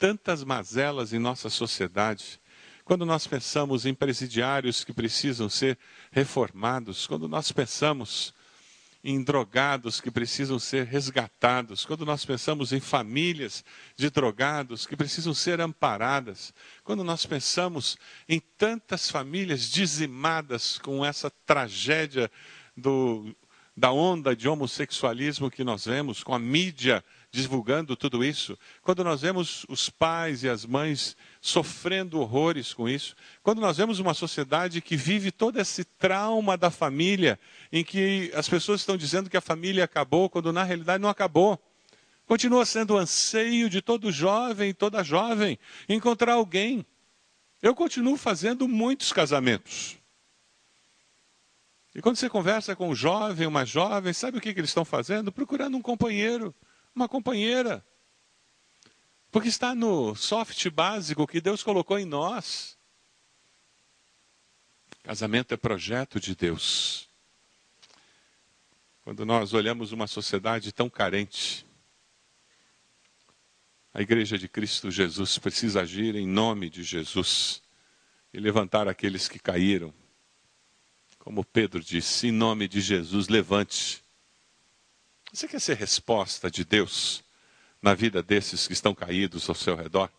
tantas 0.00 0.42
mazelas 0.42 1.12
em 1.12 1.18
nossa 1.18 1.50
sociedade. 1.50 2.40
Quando 2.86 3.04
nós 3.04 3.26
pensamos 3.26 3.84
em 3.84 3.94
presidiários 3.94 4.82
que 4.82 4.94
precisam 4.94 5.48
ser 5.48 5.78
reformados, 6.10 7.06
quando 7.06 7.28
nós 7.28 7.52
pensamos 7.52 8.34
em 9.02 9.22
drogados 9.22 10.00
que 10.00 10.10
precisam 10.10 10.58
ser 10.58 10.86
resgatados, 10.86 11.86
quando 11.86 12.04
nós 12.04 12.24
pensamos 12.24 12.72
em 12.72 12.80
famílias 12.80 13.64
de 13.96 14.10
drogados 14.10 14.86
que 14.86 14.96
precisam 14.96 15.32
ser 15.32 15.60
amparadas, 15.60 16.52
quando 16.84 17.02
nós 17.02 17.24
pensamos 17.24 17.96
em 18.28 18.38
tantas 18.38 19.10
famílias 19.10 19.70
dizimadas 19.70 20.78
com 20.78 21.04
essa 21.04 21.30
tragédia 21.46 22.30
do, 22.76 23.34
da 23.74 23.90
onda 23.90 24.36
de 24.36 24.48
homossexualismo 24.48 25.50
que 25.50 25.64
nós 25.64 25.86
vemos, 25.86 26.22
com 26.22 26.34
a 26.34 26.38
mídia 26.38 27.02
divulgando 27.30 27.94
tudo 27.94 28.24
isso, 28.24 28.58
quando 28.82 29.04
nós 29.04 29.20
vemos 29.20 29.64
os 29.68 29.88
pais 29.88 30.42
e 30.42 30.48
as 30.48 30.66
mães 30.66 31.16
sofrendo 31.40 32.18
horrores 32.18 32.74
com 32.74 32.88
isso, 32.88 33.14
quando 33.42 33.60
nós 33.60 33.76
vemos 33.76 34.00
uma 34.00 34.14
sociedade 34.14 34.80
que 34.80 34.96
vive 34.96 35.30
todo 35.30 35.60
esse 35.60 35.84
trauma 35.84 36.56
da 36.56 36.70
família, 36.70 37.38
em 37.70 37.84
que 37.84 38.32
as 38.34 38.48
pessoas 38.48 38.80
estão 38.80 38.96
dizendo 38.96 39.30
que 39.30 39.36
a 39.36 39.40
família 39.40 39.84
acabou, 39.84 40.28
quando 40.28 40.52
na 40.52 40.64
realidade 40.64 41.00
não 41.00 41.08
acabou. 41.08 41.58
Continua 42.26 42.66
sendo 42.66 42.94
o 42.94 42.98
anseio 42.98 43.70
de 43.70 43.80
todo 43.80 44.10
jovem, 44.10 44.74
toda 44.74 45.04
jovem, 45.04 45.58
encontrar 45.88 46.34
alguém. 46.34 46.84
Eu 47.62 47.74
continuo 47.74 48.16
fazendo 48.16 48.66
muitos 48.66 49.12
casamentos. 49.12 49.96
E 51.94 52.00
quando 52.00 52.16
você 52.16 52.28
conversa 52.28 52.74
com 52.74 52.88
um 52.88 52.94
jovem, 52.94 53.46
uma 53.46 53.64
jovem, 53.64 54.12
sabe 54.12 54.38
o 54.38 54.40
que, 54.40 54.54
que 54.54 54.60
eles 54.60 54.70
estão 54.70 54.84
fazendo? 54.84 55.32
Procurando 55.32 55.76
um 55.76 55.82
companheiro 55.82 56.54
uma 56.94 57.08
companheira. 57.08 57.84
Porque 59.30 59.48
está 59.48 59.74
no 59.74 60.14
soft 60.14 60.68
básico 60.70 61.26
que 61.26 61.40
Deus 61.40 61.62
colocou 61.62 61.98
em 61.98 62.04
nós. 62.04 62.76
Casamento 65.02 65.54
é 65.54 65.56
projeto 65.56 66.20
de 66.20 66.34
Deus. 66.34 67.08
Quando 69.02 69.24
nós 69.24 69.54
olhamos 69.54 69.92
uma 69.92 70.06
sociedade 70.06 70.72
tão 70.72 70.90
carente, 70.90 71.66
a 73.92 74.02
Igreja 74.02 74.38
de 74.38 74.48
Cristo 74.48 74.90
Jesus 74.90 75.38
precisa 75.38 75.80
agir 75.80 76.14
em 76.14 76.26
nome 76.26 76.70
de 76.70 76.82
Jesus 76.82 77.62
e 78.32 78.38
levantar 78.38 78.86
aqueles 78.86 79.28
que 79.28 79.38
caíram. 79.38 79.92
Como 81.18 81.44
Pedro 81.44 81.80
disse, 81.80 82.28
em 82.28 82.32
nome 82.32 82.68
de 82.68 82.80
Jesus, 82.80 83.28
levante 83.28 83.99
você 85.32 85.46
quer 85.46 85.60
ser 85.60 85.76
resposta 85.76 86.50
de 86.50 86.64
Deus 86.64 87.22
na 87.80 87.94
vida 87.94 88.22
desses 88.22 88.66
que 88.66 88.72
estão 88.72 88.94
caídos 88.94 89.48
ao 89.48 89.54
seu 89.54 89.76
redor? 89.76 90.10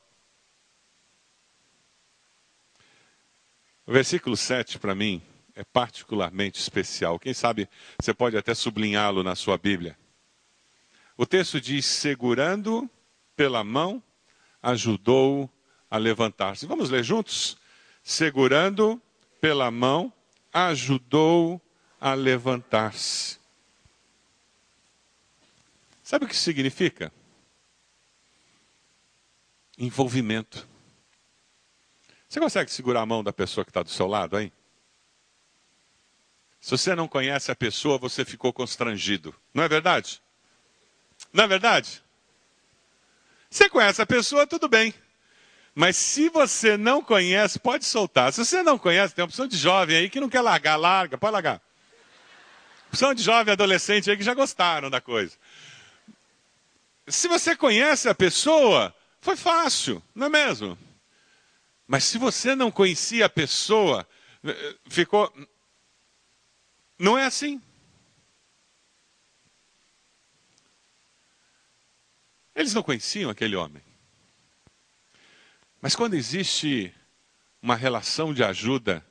O 3.85 3.91
versículo 3.91 4.37
7 4.37 4.79
para 4.79 4.95
mim 4.95 5.21
é 5.53 5.65
particularmente 5.65 6.59
especial. 6.59 7.19
Quem 7.19 7.33
sabe 7.33 7.67
você 7.99 8.13
pode 8.13 8.37
até 8.37 8.53
sublinhá-lo 8.53 9.21
na 9.21 9.35
sua 9.35 9.57
Bíblia. 9.57 9.97
O 11.17 11.25
texto 11.25 11.59
diz: 11.59 11.85
segurando 11.85 12.89
pela 13.35 13.65
mão, 13.65 14.01
ajudou 14.63 15.49
a 15.89 15.97
levantar-se. 15.97 16.65
Vamos 16.65 16.89
ler 16.89 17.03
juntos? 17.03 17.57
Segurando 18.01 19.01
pela 19.41 19.69
mão, 19.69 20.11
ajudou 20.53 21.61
a 21.99 22.13
levantar-se. 22.13 23.40
Sabe 26.11 26.25
o 26.25 26.27
que 26.27 26.35
significa? 26.35 27.09
Envolvimento. 29.77 30.67
Você 32.27 32.37
consegue 32.37 32.69
segurar 32.69 32.99
a 32.99 33.05
mão 33.05 33.23
da 33.23 33.31
pessoa 33.31 33.63
que 33.63 33.69
está 33.69 33.81
do 33.81 33.89
seu 33.89 34.07
lado, 34.07 34.37
hein? 34.37 34.51
Se 36.59 36.71
você 36.71 36.93
não 36.95 37.07
conhece 37.07 37.49
a 37.49 37.55
pessoa, 37.55 37.97
você 37.97 38.25
ficou 38.25 38.51
constrangido. 38.51 39.33
Não 39.53 39.63
é 39.63 39.69
verdade? 39.69 40.21
Não 41.31 41.45
é 41.45 41.47
verdade? 41.47 42.03
Você 43.49 43.69
conhece 43.69 44.01
a 44.01 44.05
pessoa, 44.05 44.45
tudo 44.45 44.67
bem. 44.67 44.93
Mas 45.73 45.95
se 45.95 46.27
você 46.27 46.75
não 46.75 47.01
conhece, 47.01 47.57
pode 47.57 47.85
soltar. 47.85 48.33
Se 48.33 48.43
você 48.43 48.61
não 48.61 48.77
conhece, 48.77 49.15
tem 49.15 49.23
uma 49.23 49.29
opção 49.29 49.47
de 49.47 49.55
jovem 49.55 49.95
aí 49.95 50.09
que 50.09 50.19
não 50.19 50.27
quer 50.27 50.41
largar, 50.41 50.75
larga, 50.75 51.17
pode 51.17 51.31
largar. 51.31 51.61
Opção 52.89 53.13
de 53.13 53.23
jovem 53.23 53.53
adolescente 53.53 54.11
aí 54.11 54.17
que 54.17 54.23
já 54.23 54.33
gostaram 54.33 54.89
da 54.89 54.99
coisa. 54.99 55.37
Se 57.07 57.27
você 57.27 57.55
conhece 57.55 58.07
a 58.07 58.15
pessoa, 58.15 58.95
foi 59.19 59.35
fácil, 59.35 60.01
não 60.13 60.27
é 60.27 60.29
mesmo? 60.29 60.77
Mas 61.87 62.05
se 62.05 62.17
você 62.17 62.55
não 62.55 62.71
conhecia 62.71 63.25
a 63.25 63.29
pessoa, 63.29 64.07
eh, 64.43 64.75
ficou. 64.89 65.31
Não 66.97 67.17
é 67.17 67.25
assim. 67.25 67.61
Eles 72.55 72.73
não 72.73 72.83
conheciam 72.83 73.29
aquele 73.29 73.55
homem. 73.55 73.83
Mas 75.81 75.95
quando 75.95 76.13
existe 76.13 76.93
uma 77.61 77.75
relação 77.75 78.33
de 78.33 78.43
ajuda, 78.43 79.05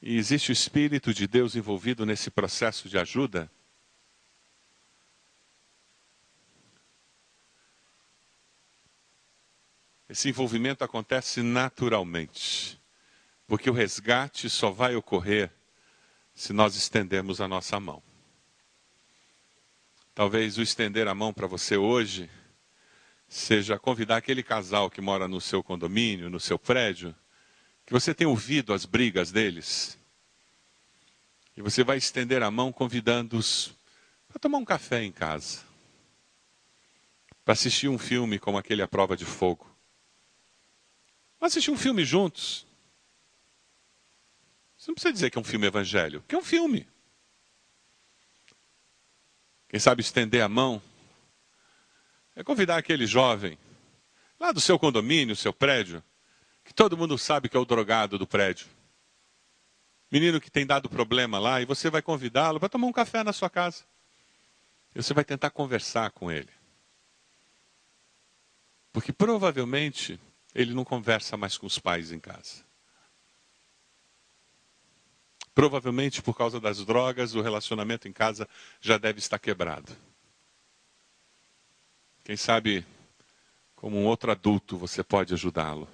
e 0.00 0.16
existe 0.16 0.50
o 0.50 0.52
Espírito 0.52 1.14
de 1.14 1.26
Deus 1.26 1.56
envolvido 1.56 2.04
nesse 2.04 2.30
processo 2.30 2.88
de 2.88 2.98
ajuda, 2.98 3.50
Esse 10.12 10.28
envolvimento 10.28 10.84
acontece 10.84 11.40
naturalmente, 11.40 12.78
porque 13.46 13.70
o 13.70 13.72
resgate 13.72 14.50
só 14.50 14.70
vai 14.70 14.94
ocorrer 14.94 15.50
se 16.34 16.52
nós 16.52 16.76
estendermos 16.76 17.40
a 17.40 17.48
nossa 17.48 17.80
mão. 17.80 18.02
Talvez 20.14 20.58
o 20.58 20.62
estender 20.62 21.08
a 21.08 21.14
mão 21.14 21.32
para 21.32 21.46
você 21.46 21.78
hoje 21.78 22.28
seja 23.26 23.78
convidar 23.78 24.18
aquele 24.18 24.42
casal 24.42 24.90
que 24.90 25.00
mora 25.00 25.26
no 25.26 25.40
seu 25.40 25.62
condomínio, 25.62 26.28
no 26.28 26.38
seu 26.38 26.58
prédio, 26.58 27.16
que 27.86 27.92
você 27.94 28.12
tem 28.12 28.26
ouvido 28.26 28.74
as 28.74 28.84
brigas 28.84 29.32
deles. 29.32 29.98
E 31.56 31.62
você 31.62 31.82
vai 31.82 31.96
estender 31.96 32.42
a 32.42 32.50
mão 32.50 32.70
convidando-os 32.70 33.72
para 34.28 34.38
tomar 34.38 34.58
um 34.58 34.64
café 34.66 35.02
em 35.02 35.10
casa, 35.10 35.60
para 37.46 37.52
assistir 37.54 37.88
um 37.88 37.96
filme 37.96 38.38
como 38.38 38.58
aquele 38.58 38.82
A 38.82 38.86
Prova 38.86 39.16
de 39.16 39.24
Fogo. 39.24 39.71
Vamos 41.42 41.54
assistir 41.54 41.72
um 41.72 41.76
filme 41.76 42.04
juntos. 42.04 42.64
Você 44.78 44.92
não 44.92 44.94
precisa 44.94 45.12
dizer 45.12 45.28
que 45.28 45.36
é 45.36 45.40
um 45.40 45.44
filme 45.44 45.66
evangélico, 45.66 46.24
que 46.28 46.36
é 46.36 46.38
um 46.38 46.44
filme. 46.44 46.88
Quem 49.68 49.80
sabe 49.80 50.02
estender 50.02 50.40
a 50.40 50.48
mão 50.48 50.80
é 52.36 52.44
convidar 52.44 52.76
aquele 52.76 53.08
jovem 53.08 53.58
lá 54.38 54.52
do 54.52 54.60
seu 54.60 54.78
condomínio, 54.78 55.34
seu 55.34 55.52
prédio, 55.52 56.00
que 56.62 56.72
todo 56.72 56.96
mundo 56.96 57.18
sabe 57.18 57.48
que 57.48 57.56
é 57.56 57.60
o 57.60 57.64
drogado 57.64 58.16
do 58.16 58.26
prédio. 58.26 58.68
Menino 60.12 60.40
que 60.40 60.48
tem 60.48 60.64
dado 60.64 60.88
problema 60.88 61.40
lá 61.40 61.60
e 61.60 61.64
você 61.64 61.90
vai 61.90 62.02
convidá-lo 62.02 62.60
para 62.60 62.68
tomar 62.68 62.86
um 62.86 62.92
café 62.92 63.24
na 63.24 63.32
sua 63.32 63.50
casa. 63.50 63.82
E 64.94 65.02
você 65.02 65.12
vai 65.12 65.24
tentar 65.24 65.50
conversar 65.50 66.12
com 66.12 66.30
ele. 66.30 66.50
Porque 68.92 69.12
provavelmente 69.12 70.20
ele 70.54 70.74
não 70.74 70.84
conversa 70.84 71.36
mais 71.36 71.56
com 71.56 71.66
os 71.66 71.78
pais 71.78 72.12
em 72.12 72.20
casa. 72.20 72.64
Provavelmente 75.54 76.22
por 76.22 76.36
causa 76.36 76.58
das 76.58 76.84
drogas, 76.84 77.34
o 77.34 77.42
relacionamento 77.42 78.08
em 78.08 78.12
casa 78.12 78.48
já 78.80 78.96
deve 78.96 79.18
estar 79.18 79.38
quebrado. 79.38 79.94
Quem 82.24 82.36
sabe, 82.36 82.86
como 83.74 83.98
um 83.98 84.06
outro 84.06 84.30
adulto, 84.30 84.78
você 84.78 85.02
pode 85.02 85.34
ajudá-lo. 85.34 85.88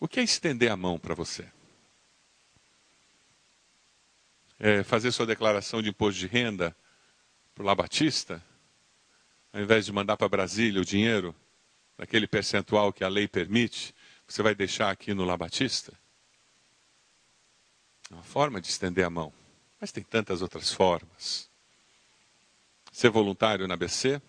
O 0.00 0.06
que 0.06 0.20
é 0.20 0.22
estender 0.22 0.70
a 0.70 0.76
mão 0.76 0.98
para 0.98 1.14
você? 1.14 1.50
É 4.58 4.82
fazer 4.82 5.12
sua 5.12 5.26
declaração 5.26 5.80
de 5.80 5.88
imposto 5.88 6.18
de 6.18 6.26
renda 6.26 6.76
para 7.54 7.62
o 7.62 7.66
Labatista, 7.66 8.42
ao 9.52 9.60
invés 9.60 9.86
de 9.86 9.92
mandar 9.92 10.16
para 10.16 10.28
Brasília 10.28 10.80
o 10.80 10.84
dinheiro? 10.84 11.34
Daquele 11.98 12.28
percentual 12.28 12.92
que 12.92 13.02
a 13.02 13.08
lei 13.08 13.26
permite, 13.26 13.92
você 14.26 14.40
vai 14.40 14.54
deixar 14.54 14.90
aqui 14.90 15.12
no 15.12 15.24
Labatista? 15.24 15.92
É 18.08 18.14
uma 18.14 18.22
forma 18.22 18.60
de 18.60 18.68
estender 18.68 19.04
a 19.04 19.10
mão. 19.10 19.32
Mas 19.80 19.90
tem 19.90 20.04
tantas 20.04 20.40
outras 20.40 20.72
formas. 20.72 21.50
Ser 22.92 23.10
voluntário 23.10 23.66
na 23.66 23.76
BC, 23.76 24.22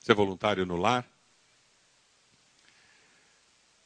ser 0.00 0.14
voluntário 0.14 0.64
no 0.66 0.76
lar. 0.76 1.06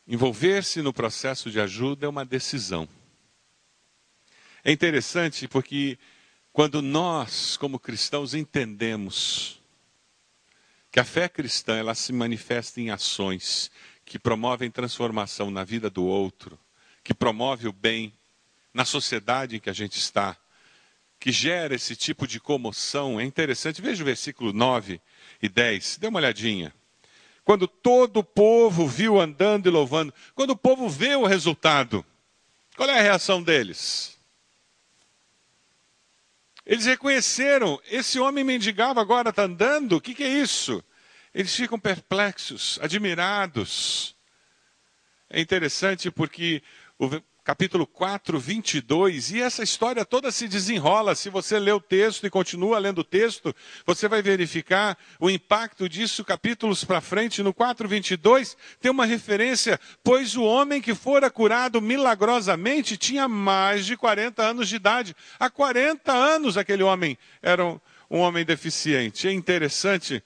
Envolver-se 0.07 0.81
no 0.81 0.93
processo 0.93 1.51
de 1.51 1.61
ajuda 1.61 2.07
é 2.07 2.09
uma 2.09 2.25
decisão. 2.25 2.89
É 4.65 4.71
interessante 4.71 5.49
porque 5.49 5.99
quando 6.53 6.81
nós, 6.81 7.57
como 7.57 7.79
cristãos, 7.79 8.35
entendemos 8.35 9.61
que 10.97 11.01
a 11.01 11.05
fé 11.05 11.29
cristã 11.29 11.77
ela 11.77 11.95
se 11.95 12.11
manifesta 12.11 12.81
em 12.81 12.89
ações 12.89 13.71
que 14.03 14.19
promovem 14.19 14.71
transformação 14.71 15.51
na 15.51 15.63
vida 15.63 15.91
do 15.91 16.03
outro, 16.03 16.59
que 17.05 17.13
promove 17.13 17.69
o 17.69 17.73
bem 17.73 18.15
na 18.73 18.83
sociedade 18.83 19.57
em 19.57 19.61
que 19.61 19.69
a 19.69 19.75
gente 19.75 19.99
está, 19.99 20.35
que 21.21 21.31
gera 21.31 21.75
esse 21.75 21.95
tipo 21.95 22.27
de 22.27 22.41
comoção. 22.41 23.21
É 23.21 23.25
interessante, 23.25 23.83
veja 23.83 24.03
o 24.03 24.07
versículo 24.07 24.55
9 24.55 24.99
e 25.43 25.51
10, 25.51 25.99
dê 25.99 26.07
uma 26.07 26.19
olhadinha. 26.19 26.73
Quando 27.45 27.69
todo 27.69 28.21
o 28.21 28.25
povo 28.25 28.87
viu 28.87 29.21
andando 29.21 29.67
e 29.67 29.71
louvando, 29.71 30.15
quando 30.35 30.53
o 30.53 30.57
povo 30.57 30.89
vê 30.89 31.15
o 31.15 31.27
resultado, 31.27 32.03
qual 32.75 32.89
é 32.89 32.99
a 32.99 33.03
reação 33.03 33.43
deles? 33.43 34.16
Eles 36.67 36.85
reconheceram, 36.85 37.81
esse 37.89 38.19
homem 38.19 38.43
mendigava 38.43 39.01
agora 39.01 39.31
está 39.31 39.45
andando, 39.45 39.93
o 39.93 40.01
que, 40.01 40.15
que 40.15 40.25
é 40.25 40.29
isso? 40.29 40.83
Eles 41.33 41.55
ficam 41.55 41.79
perplexos, 41.79 42.77
admirados. 42.83 44.17
É 45.31 45.41
interessante 45.41 46.11
porque 46.11 46.61
o 46.99 47.09
capítulo 47.47 47.87
4, 47.87 48.41
22, 48.41 49.31
e 49.31 49.41
essa 49.41 49.63
história 49.63 50.05
toda 50.05 50.33
se 50.33 50.49
desenrola. 50.49 51.15
Se 51.15 51.31
você 51.31 51.61
lê 51.61 51.71
o 51.71 51.79
texto 51.79 52.27
e 52.27 52.31
continua 52.31 52.77
lendo 52.81 53.03
o 53.03 53.05
texto, 53.05 53.55
você 53.87 54.09
vai 54.09 54.21
verificar 54.21 54.99
o 55.21 55.31
impacto 55.31 55.89
disso 55.89 56.25
capítulos 56.25 56.83
para 56.83 57.01
frente. 57.01 57.45
No 57.45 57.55
4, 57.55 57.87
22, 57.87 58.57
tem 58.81 58.91
uma 58.91 59.07
referência, 59.07 59.79
pois 60.03 60.35
o 60.35 60.43
homem 60.43 60.83
que 60.83 60.93
fora 60.93 61.31
curado 61.31 61.81
milagrosamente 61.81 62.97
tinha 62.97 63.29
mais 63.29 63.87
de 63.87 63.97
40 63.97 64.43
anos 64.43 64.69
de 64.69 64.75
idade. 64.75 65.15
Há 65.39 65.49
40 65.49 66.13
anos 66.13 66.57
aquele 66.57 66.83
homem 66.83 67.17
era 67.41 67.65
um, 67.65 67.79
um 68.11 68.19
homem 68.19 68.45
deficiente. 68.45 69.29
É 69.29 69.33
interessante 69.33 70.21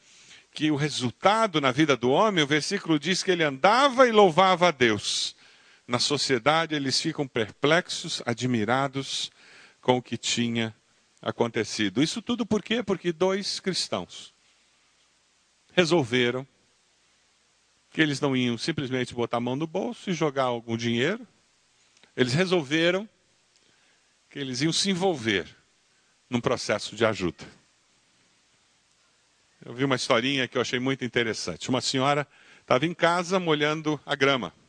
que 0.55 0.71
o 0.71 0.77
resultado 0.77 1.61
na 1.61 1.71
vida 1.71 1.99
do 1.99 2.11
homem, 2.11 2.43
o 2.43 2.47
versículo 2.47 2.99
diz 2.99 3.23
que 3.23 3.31
ele 3.31 3.45
andava 3.45 4.09
e 4.09 4.11
louvava 4.11 4.69
a 4.69 4.71
Deus 4.71 5.39
na 5.91 5.99
sociedade 5.99 6.73
eles 6.73 7.01
ficam 7.01 7.27
perplexos, 7.27 8.23
admirados 8.25 9.29
com 9.81 9.97
o 9.97 10.03
que 10.03 10.17
tinha 10.17 10.73
acontecido. 11.21 12.01
Isso 12.01 12.23
tudo 12.23 12.47
por 12.47 12.63
quê? 12.63 12.81
Porque 12.81 13.13
dois 13.13 13.59
cristãos 13.59 14.33
resolveram 15.73 16.47
que 17.91 18.01
eles 18.01 18.21
não 18.21 18.37
iam 18.37 18.57
simplesmente 18.57 19.13
botar 19.13 19.39
a 19.39 19.41
mão 19.41 19.57
no 19.57 19.67
bolso 19.67 20.09
e 20.09 20.13
jogar 20.13 20.45
algum 20.45 20.77
dinheiro. 20.77 21.27
Eles 22.17 22.35
resolveram 22.35 23.09
que 24.31 24.39
eles 24.39 24.61
iam 24.61 24.73
se 24.73 24.91
envolver 24.91 25.45
num 26.29 26.41
processo 26.41 26.95
de 26.95 27.05
ajuda. 27.05 27.45
Eu 29.65 29.75
vi 29.75 29.85
uma 29.85 29.97
historinha 29.97 30.47
que 30.47 30.57
eu 30.57 30.63
achei 30.63 30.79
muito 30.79 31.05
interessante. 31.05 31.69
Uma 31.69 31.81
senhora 31.81 32.29
estava 32.61 32.87
em 32.87 32.95
casa 32.95 33.41
molhando 33.41 34.01
a 34.07 34.15
grama. 34.15 34.60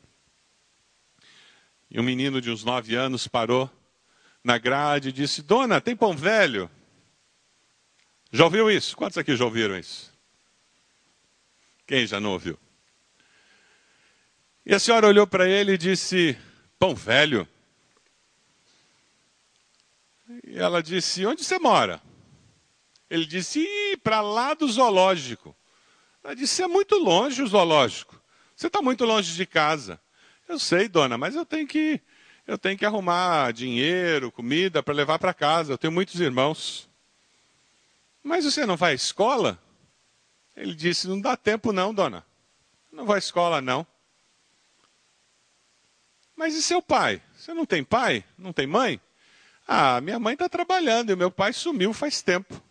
E 1.93 1.99
um 1.99 2.04
menino 2.04 2.39
de 2.39 2.49
uns 2.49 2.63
nove 2.63 2.95
anos 2.95 3.27
parou 3.27 3.69
na 4.41 4.58
grade 4.58 5.10
e 5.10 5.12
disse: 5.12 5.41
Dona, 5.41 5.82
tem 5.82 5.93
pão 5.93 6.15
velho? 6.15 6.71
Já 8.32 8.45
ouviu 8.45 8.71
isso? 8.71 8.95
Quantos 8.95 9.17
aqui 9.17 9.36
já 9.36 9.43
ouviram 9.43 9.77
isso? 9.77 10.10
Quem 11.86 12.08
já 12.08 12.17
não 12.17 12.32
ouviu? 12.32 12.58
E 14.65 14.73
a 14.73 14.80
senhora 14.80 15.06
olhou 15.06 15.27
para 15.27 15.49
ele 15.49 15.73
e 15.73 15.77
disse: 15.77 16.38
Pão 16.80 16.95
velho? 16.95 17.45
E 20.47 20.58
ela 20.58 20.82
disse: 20.82 21.25
Onde 21.25 21.43
você 21.43 21.60
mora? 21.60 22.01
Ele 23.10 23.25
disse: 23.25 23.67
Para 24.01 24.21
lá 24.21 24.54
do 24.54 24.65
zoológico. 24.65 25.54
Ela 26.23 26.34
disse: 26.34 26.63
É 26.63 26.67
muito 26.69 26.95
longe 26.95 27.43
o 27.43 27.47
zoológico. 27.47 28.17
Você 28.56 28.67
está 28.67 28.82
muito 28.82 29.04
longe 29.04 29.36
de 29.36 29.45
casa. 29.45 30.00
Eu 30.51 30.59
sei, 30.59 30.89
dona, 30.89 31.17
mas 31.17 31.33
eu 31.33 31.45
tenho 31.45 31.65
que 31.65 32.01
eu 32.45 32.57
tenho 32.57 32.77
que 32.77 32.85
arrumar 32.85 33.53
dinheiro, 33.53 34.29
comida 34.29 34.83
para 34.83 34.93
levar 34.93 35.17
para 35.17 35.33
casa. 35.33 35.71
Eu 35.71 35.77
tenho 35.77 35.93
muitos 35.93 36.19
irmãos. 36.19 36.89
Mas 38.21 38.43
você 38.43 38.65
não 38.65 38.75
vai 38.75 38.91
à 38.91 38.95
escola? 38.95 39.57
Ele 40.53 40.75
disse: 40.75 41.07
Não 41.07 41.21
dá 41.21 41.37
tempo, 41.37 41.71
não, 41.71 41.93
dona. 41.93 42.25
Não 42.91 43.05
vai 43.05 43.15
à 43.15 43.19
escola, 43.19 43.61
não. 43.61 43.87
Mas 46.35 46.53
e 46.53 46.61
seu 46.61 46.81
pai? 46.81 47.21
Você 47.37 47.53
não 47.53 47.65
tem 47.65 47.81
pai? 47.81 48.25
Não 48.37 48.51
tem 48.51 48.67
mãe? 48.67 48.99
Ah, 49.65 50.01
minha 50.01 50.19
mãe 50.19 50.33
está 50.33 50.49
trabalhando 50.49 51.13
e 51.13 51.15
meu 51.15 51.31
pai 51.31 51.53
sumiu 51.53 51.93
faz 51.93 52.21
tempo. 52.21 52.61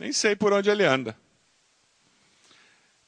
Nem 0.00 0.12
sei 0.12 0.34
por 0.34 0.52
onde 0.52 0.68
ele 0.68 0.84
anda. 0.84 1.16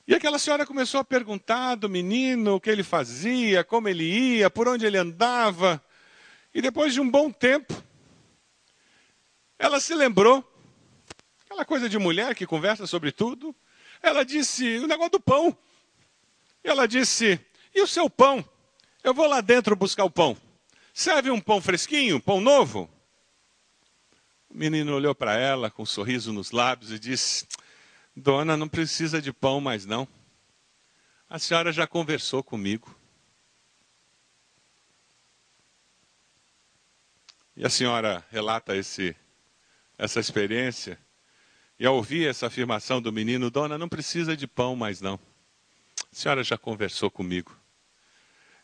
E 0.07 0.15
aquela 0.15 0.39
senhora 0.39 0.67
começou 0.67 1.01
a 1.01 1.05
perguntar 1.05 1.77
do 1.77 1.89
menino 1.89 2.57
o 2.57 2.61
que 2.61 2.69
ele 2.69 2.83
fazia, 2.83 3.65
como 3.65 3.89
ele 3.89 4.05
ia, 4.05 4.51
por 4.51 4.69
onde 4.69 4.85
ele 4.85 4.99
andava. 4.99 5.83
E 6.55 6.61
depois 6.61 6.93
de 6.93 7.01
um 7.01 7.11
bom 7.11 7.33
tempo, 7.33 7.75
ela 9.59 9.81
se 9.81 9.95
lembrou, 9.95 10.45
aquela 11.45 11.65
coisa 11.65 11.89
de 11.89 11.99
mulher 11.99 12.35
que 12.35 12.47
conversa 12.47 12.87
sobre 12.87 13.13
tudo. 13.13 13.57
Ela 14.03 14.25
disse: 14.25 14.77
o 14.77 14.87
negócio 14.87 15.13
do 15.13 15.21
pão. 15.21 15.57
Ela 16.63 16.87
disse: 16.87 17.41
e 17.75 17.81
o 17.81 17.87
seu 17.87 18.11
pão? 18.11 18.47
Eu 19.03 19.15
vou 19.15 19.27
lá 19.27 19.41
dentro 19.41 19.75
buscar 19.75 20.05
o 20.05 20.11
pão. 20.11 20.37
Serve 20.93 21.31
um 21.31 21.41
pão 21.41 21.63
fresquinho, 21.63 22.21
pão 22.21 22.43
novo? 22.43 22.91
O 24.51 24.57
menino 24.57 24.95
olhou 24.95 25.15
para 25.15 25.37
ela 25.37 25.71
com 25.71 25.83
um 25.83 25.87
sorriso 25.87 26.31
nos 26.31 26.51
lábios 26.51 26.93
e 26.93 26.99
disse: 26.99 27.47
Dona, 28.17 28.57
não 28.57 28.69
precisa 28.69 29.21
de 29.21 29.33
pão 29.33 29.61
mais 29.61 29.85
não. 29.85 30.07
A 31.29 31.39
senhora 31.39 31.73
já 31.73 31.87
conversou 31.87 32.45
comigo. 32.45 32.97
E 37.57 37.65
a 37.65 37.71
senhora 37.71 38.25
relata 38.31 38.77
esse, 38.77 39.17
essa 39.99 40.21
experiência. 40.21 40.99
E 41.79 41.85
ao 41.85 41.97
ouvir 41.97 42.29
essa 42.29 42.47
afirmação 42.47 43.03
do 43.03 43.13
menino, 43.13 43.51
Dona, 43.51 43.77
não 43.77 43.89
precisa 43.89 44.37
de 44.37 44.47
pão 44.47 44.77
mais 44.77 45.01
não. 45.01 45.19
A 46.13 46.15
senhora 46.15 46.45
já 46.45 46.57
conversou 46.57 47.11
comigo. 47.11 47.57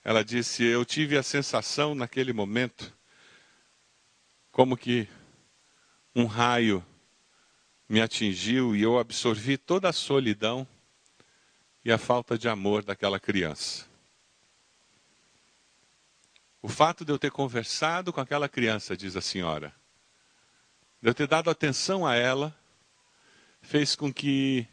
Ela 0.04 0.24
disse: 0.24 0.64
Eu 0.64 0.84
tive 0.84 1.18
a 1.18 1.22
sensação 1.22 1.94
naquele 1.94 2.32
momento, 2.32 2.96
como 4.52 4.76
que 4.76 5.08
um 6.14 6.24
raio 6.24 6.84
me 7.90 8.00
atingiu 8.00 8.76
e 8.76 8.82
eu 8.82 9.00
absorvi 9.00 9.58
toda 9.58 9.88
a 9.88 9.92
solidão 9.92 10.64
e 11.84 11.90
a 11.90 11.98
falta 11.98 12.38
de 12.38 12.48
amor 12.48 12.84
daquela 12.84 13.18
criança. 13.18 13.84
O 16.62 16.68
fato 16.68 17.04
de 17.04 17.10
eu 17.10 17.18
ter 17.18 17.32
conversado 17.32 18.12
com 18.12 18.20
aquela 18.20 18.48
criança, 18.48 18.96
diz 18.96 19.16
a 19.16 19.20
senhora, 19.20 19.74
de 21.02 21.08
eu 21.08 21.14
ter 21.14 21.26
dado 21.26 21.50
atenção 21.50 22.06
a 22.06 22.14
ela, 22.14 22.56
fez 23.60 23.96
com 23.96 24.14
que 24.14 24.64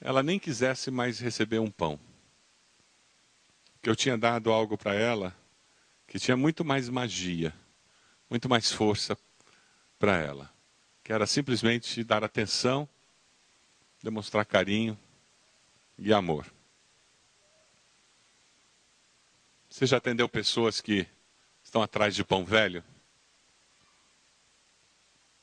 ela 0.00 0.22
nem 0.22 0.38
quisesse 0.38 0.92
mais 0.92 1.18
receber 1.18 1.58
um 1.58 1.72
pão. 1.72 1.98
Que 3.82 3.90
eu 3.90 3.96
tinha 3.96 4.16
dado 4.16 4.52
algo 4.52 4.78
para 4.78 4.94
ela 4.94 5.36
que 6.06 6.20
tinha 6.20 6.36
muito 6.36 6.64
mais 6.64 6.88
magia, 6.88 7.52
muito 8.30 8.48
mais 8.48 8.70
força 8.70 9.18
para 9.98 10.16
ela 10.16 10.59
que 11.10 11.14
era 11.14 11.26
simplesmente 11.26 12.04
dar 12.04 12.22
atenção, 12.22 12.88
demonstrar 14.00 14.46
carinho 14.46 14.96
e 15.98 16.12
amor. 16.12 16.46
Você 19.68 19.86
já 19.86 19.96
atendeu 19.96 20.28
pessoas 20.28 20.80
que 20.80 21.04
estão 21.64 21.82
atrás 21.82 22.14
de 22.14 22.22
pão 22.22 22.44
velho? 22.44 22.84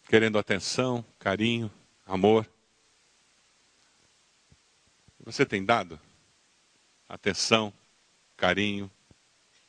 Querendo 0.07 0.39
atenção, 0.39 1.03
carinho, 1.19 1.69
amor. 2.05 2.49
Você 5.19 5.45
tem 5.45 5.65
dado 5.65 5.99
atenção, 7.09 7.73
carinho, 8.37 8.89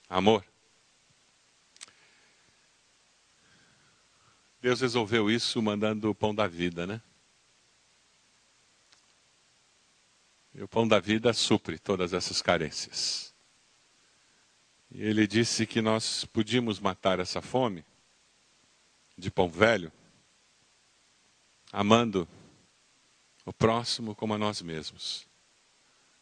amor? 0.09 0.48
Deus 4.61 4.81
resolveu 4.81 5.31
isso 5.31 5.63
mandando 5.63 6.11
o 6.11 6.15
pão 6.15 6.35
da 6.35 6.47
vida, 6.47 6.87
né? 6.87 7.01
E 10.53 10.63
o 10.63 10.67
pão 10.67 10.89
da 10.89 10.99
vida 10.99 11.33
supre 11.33 11.79
todas 11.79 12.13
essas 12.13 12.43
carências. 12.43 13.33
E 14.91 15.03
ele 15.03 15.27
disse 15.27 15.67
que 15.67 15.81
nós 15.81 16.25
podíamos 16.25 16.81
matar 16.81 17.21
essa 17.21 17.41
fome 17.41 17.85
de 19.17 19.31
pão 19.31 19.49
velho, 19.49 19.93
amando 21.73 22.27
o 23.45 23.53
próximo 23.53 24.15
como 24.15 24.35
a 24.35 24.39
nós 24.39 24.61
mesmos, 24.61 25.29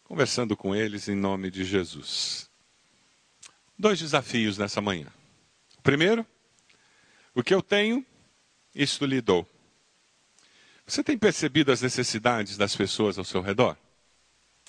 conversando 0.04 0.56
com 0.56 0.74
eles 0.74 1.08
em 1.08 1.14
nome 1.14 1.50
de 1.50 1.64
Jesus. 1.64 2.50
Dois 3.78 3.98
desafios 3.98 4.58
nessa 4.58 4.80
manhã. 4.80 5.12
O 5.78 5.82
primeiro, 5.82 6.26
o 7.34 7.42
que 7.42 7.54
eu 7.54 7.62
tenho 7.62 8.04
isto 8.76 9.06
lhe 9.06 9.20
dou. 9.20 9.48
Você 10.86 11.02
tem 11.02 11.18
percebido 11.18 11.72
as 11.72 11.80
necessidades 11.80 12.56
das 12.56 12.76
pessoas 12.76 13.18
ao 13.18 13.24
seu 13.24 13.40
redor? 13.40 13.76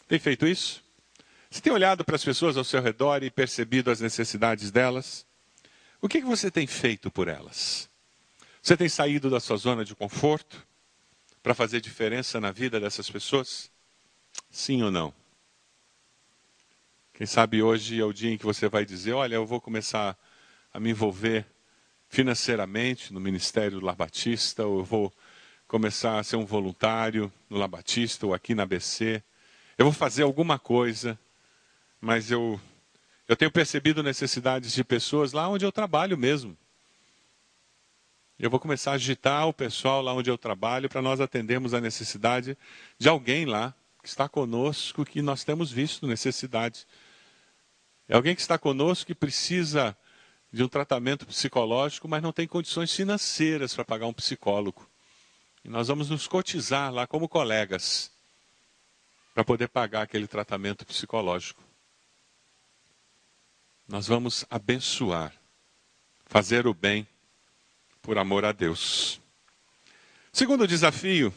Tem 0.08 0.18
feito 0.18 0.48
isso? 0.48 0.84
Você 1.50 1.62
tem 1.62 1.72
olhado 1.72 2.04
para 2.04 2.16
as 2.16 2.24
pessoas 2.24 2.58
ao 2.58 2.64
seu 2.64 2.82
redor 2.82 3.22
e 3.22 3.30
percebido 3.30 3.92
as 3.92 4.00
necessidades 4.00 4.72
delas? 4.72 5.26
O 6.02 6.08
que, 6.08 6.22
que 6.22 6.28
você 6.28 6.50
tem 6.50 6.66
feito 6.66 7.12
por 7.12 7.28
elas? 7.28 7.90
Você 8.62 8.76
tem 8.76 8.90
saído 8.90 9.30
da 9.30 9.40
sua 9.40 9.58
zona 9.58 9.86
de 9.86 9.96
conforto 9.96 10.66
para 11.44 11.54
fazer 11.54 11.82
diferença 11.82 12.40
na 12.40 12.52
vida 12.52 12.80
dessas 12.80 13.10
pessoas? 13.10 13.70
Sim 14.50 14.84
ou 14.84 14.92
não? 14.92 15.14
Quem 17.14 17.28
sabe 17.28 17.62
hoje 17.62 18.00
é 18.00 18.04
o 18.04 18.14
dia 18.14 18.32
em 18.32 18.38
que 18.38 18.46
você 18.46 18.68
vai 18.68 18.86
dizer: 18.86 19.14
Olha, 19.14 19.36
eu 19.36 19.46
vou 19.46 19.60
começar 19.60 20.18
a 20.74 20.80
me 20.80 20.92
envolver 20.92 21.46
financeiramente 22.10 23.14
no 23.14 23.20
Ministério 23.20 23.80
do 23.80 23.86
Lar 23.86 23.96
Batista, 23.96 24.66
ou 24.66 24.80
eu 24.80 24.86
vou 24.86 25.14
começar 25.68 26.20
a 26.20 26.24
ser 26.24 26.36
um 26.38 26.46
voluntário 26.46 27.32
no 27.50 27.58
Lar 27.58 27.68
Batista 27.68 28.26
ou 28.26 28.34
aqui 28.34 28.56
na 28.56 28.64
ABC. 28.64 29.22
Eu 29.78 29.86
vou 29.86 29.94
fazer 29.94 30.24
alguma 30.24 30.58
coisa, 30.58 31.20
mas 32.00 32.32
eu, 32.32 32.60
eu 33.28 33.36
tenho 33.36 33.52
percebido 33.52 34.02
necessidades 34.02 34.74
de 34.74 34.84
pessoas 34.84 35.34
lá 35.34 35.48
onde 35.48 35.66
eu 35.66 35.72
trabalho 35.72 36.18
mesmo. 36.18 36.58
Eu 38.40 38.50
vou 38.50 38.60
começar 38.60 38.92
a 38.92 38.96
agitar 38.96 39.48
o 39.48 39.54
pessoal 39.54 40.02
lá 40.02 40.14
onde 40.14 40.30
eu 40.30 40.38
trabalho 40.38 40.88
para 40.88 41.02
nós 41.02 41.20
atendermos 41.20 41.74
a 41.74 41.82
necessidade 41.82 42.58
de 42.98 43.10
alguém 43.10 43.46
lá 43.46 43.74
que 44.02 44.08
está 44.08 44.30
conosco, 44.30 45.04
que 45.04 45.22
nós 45.22 45.44
temos 45.44 45.72
visto 45.72 46.08
necessidade. 46.08 46.86
É 48.08 48.16
alguém 48.16 48.36
que 48.36 48.42
está 48.42 48.58
conosco 48.58 49.08
que 49.08 49.16
precisa 49.16 49.98
de 50.58 50.64
um 50.64 50.68
tratamento 50.68 51.26
psicológico, 51.28 52.08
mas 52.08 52.22
não 52.22 52.34
tem 52.34 52.48
condições 52.48 52.92
financeiras 52.92 53.76
para 53.76 53.86
pagar 53.86 54.08
um 54.08 54.14
psicólogo. 54.14 54.90
E 55.64 55.70
nós 55.70 55.88
vamos 55.88 56.10
nos 56.10 56.28
cotizar 56.28 56.92
lá 56.92 57.06
como 57.06 57.30
colegas 57.30 58.12
para 59.36 59.44
poder 59.44 59.68
pagar 59.68 60.02
aquele 60.02 60.26
tratamento 60.26 60.84
psicológico. 60.84 61.64
Nós 63.88 64.08
vamos 64.08 64.46
abençoar, 64.50 65.32
fazer 66.26 66.66
o 66.66 66.74
bem 66.74 67.08
por 68.02 68.18
amor 68.18 68.44
a 68.44 68.52
Deus. 68.52 69.22
Segundo 70.34 70.68
desafio, 70.68 71.32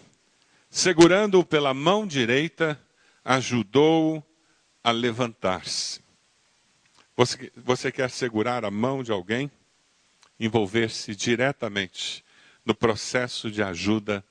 segurando-o 0.70 1.44
pela 1.44 1.74
mão 1.74 2.06
direita, 2.06 2.80
ajudou-o 3.22 4.24
a 4.82 4.90
levantar-se. 4.90 6.00
Você, 7.20 7.52
você 7.54 7.92
quer 7.92 8.10
segurar 8.10 8.64
a 8.64 8.70
mão 8.70 9.02
de 9.02 9.12
alguém? 9.12 9.50
Envolver-se 10.38 11.14
diretamente 11.14 12.24
no 12.64 12.74
processo 12.74 13.50
de 13.50 13.62
ajuda 13.62 14.24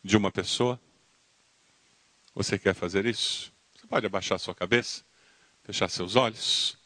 de 0.00 0.16
uma 0.16 0.30
pessoa? 0.30 0.80
Você 2.36 2.56
quer 2.56 2.72
fazer 2.72 3.04
isso? 3.04 3.52
Você 3.74 3.84
pode 3.88 4.06
abaixar 4.06 4.38
sua 4.38 4.54
cabeça, 4.54 5.04
fechar 5.64 5.88
seus 5.88 6.14
olhos. 6.14 6.78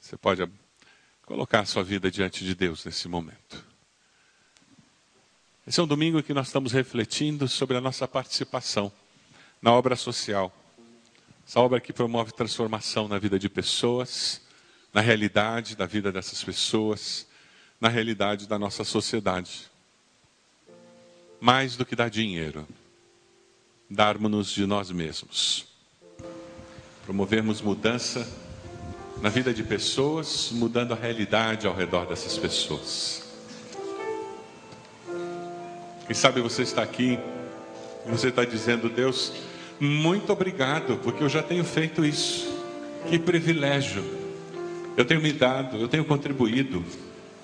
Você 0.00 0.16
pode 0.16 0.42
colocar 1.22 1.60
a 1.60 1.66
sua 1.66 1.84
vida 1.84 2.10
diante 2.10 2.44
de 2.44 2.56
Deus 2.56 2.84
nesse 2.84 3.06
momento. 3.06 3.67
Esse 5.68 5.80
é 5.80 5.82
um 5.82 5.86
domingo 5.86 6.22
que 6.22 6.32
nós 6.32 6.46
estamos 6.46 6.72
refletindo 6.72 7.46
sobre 7.46 7.76
a 7.76 7.80
nossa 7.80 8.08
participação 8.08 8.90
na 9.60 9.70
obra 9.70 9.96
social. 9.96 10.50
Essa 11.46 11.60
obra 11.60 11.78
que 11.78 11.92
promove 11.92 12.32
transformação 12.32 13.06
na 13.06 13.18
vida 13.18 13.38
de 13.38 13.50
pessoas, 13.50 14.40
na 14.94 15.02
realidade 15.02 15.76
da 15.76 15.84
vida 15.84 16.10
dessas 16.10 16.42
pessoas, 16.42 17.26
na 17.78 17.90
realidade 17.90 18.48
da 18.48 18.58
nossa 18.58 18.82
sociedade. 18.82 19.70
Mais 21.38 21.76
do 21.76 21.84
que 21.84 21.94
dar 21.94 22.08
dinheiro, 22.08 22.66
darmos-nos 23.90 24.50
de 24.50 24.64
nós 24.64 24.90
mesmos. 24.90 25.66
Promovermos 27.04 27.60
mudança 27.60 28.26
na 29.20 29.28
vida 29.28 29.52
de 29.52 29.62
pessoas, 29.62 30.48
mudando 30.50 30.92
a 30.92 30.96
realidade 30.96 31.66
ao 31.66 31.74
redor 31.74 32.06
dessas 32.06 32.38
pessoas. 32.38 33.27
Quem 36.08 36.16
sabe 36.16 36.40
você 36.40 36.62
está 36.62 36.82
aqui 36.82 37.16
e 38.04 38.10
você 38.10 38.28
está 38.28 38.44
dizendo, 38.44 38.88
Deus, 38.88 39.32
muito 39.78 40.32
obrigado, 40.32 40.96
porque 40.96 41.22
eu 41.22 41.28
já 41.28 41.40
tenho 41.40 41.62
feito 41.62 42.04
isso. 42.04 42.52
Que 43.08 43.16
privilégio. 43.16 44.02
Eu 44.96 45.04
tenho 45.04 45.22
me 45.22 45.32
dado, 45.32 45.76
eu 45.76 45.86
tenho 45.86 46.04
contribuído, 46.04 46.84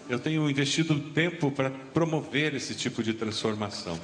eu 0.08 0.18
tenho 0.18 0.50
investido 0.50 0.98
tempo 0.98 1.52
para 1.52 1.70
promover 1.70 2.56
esse 2.56 2.74
tipo 2.74 3.04
de 3.04 3.14
transformação. 3.14 3.96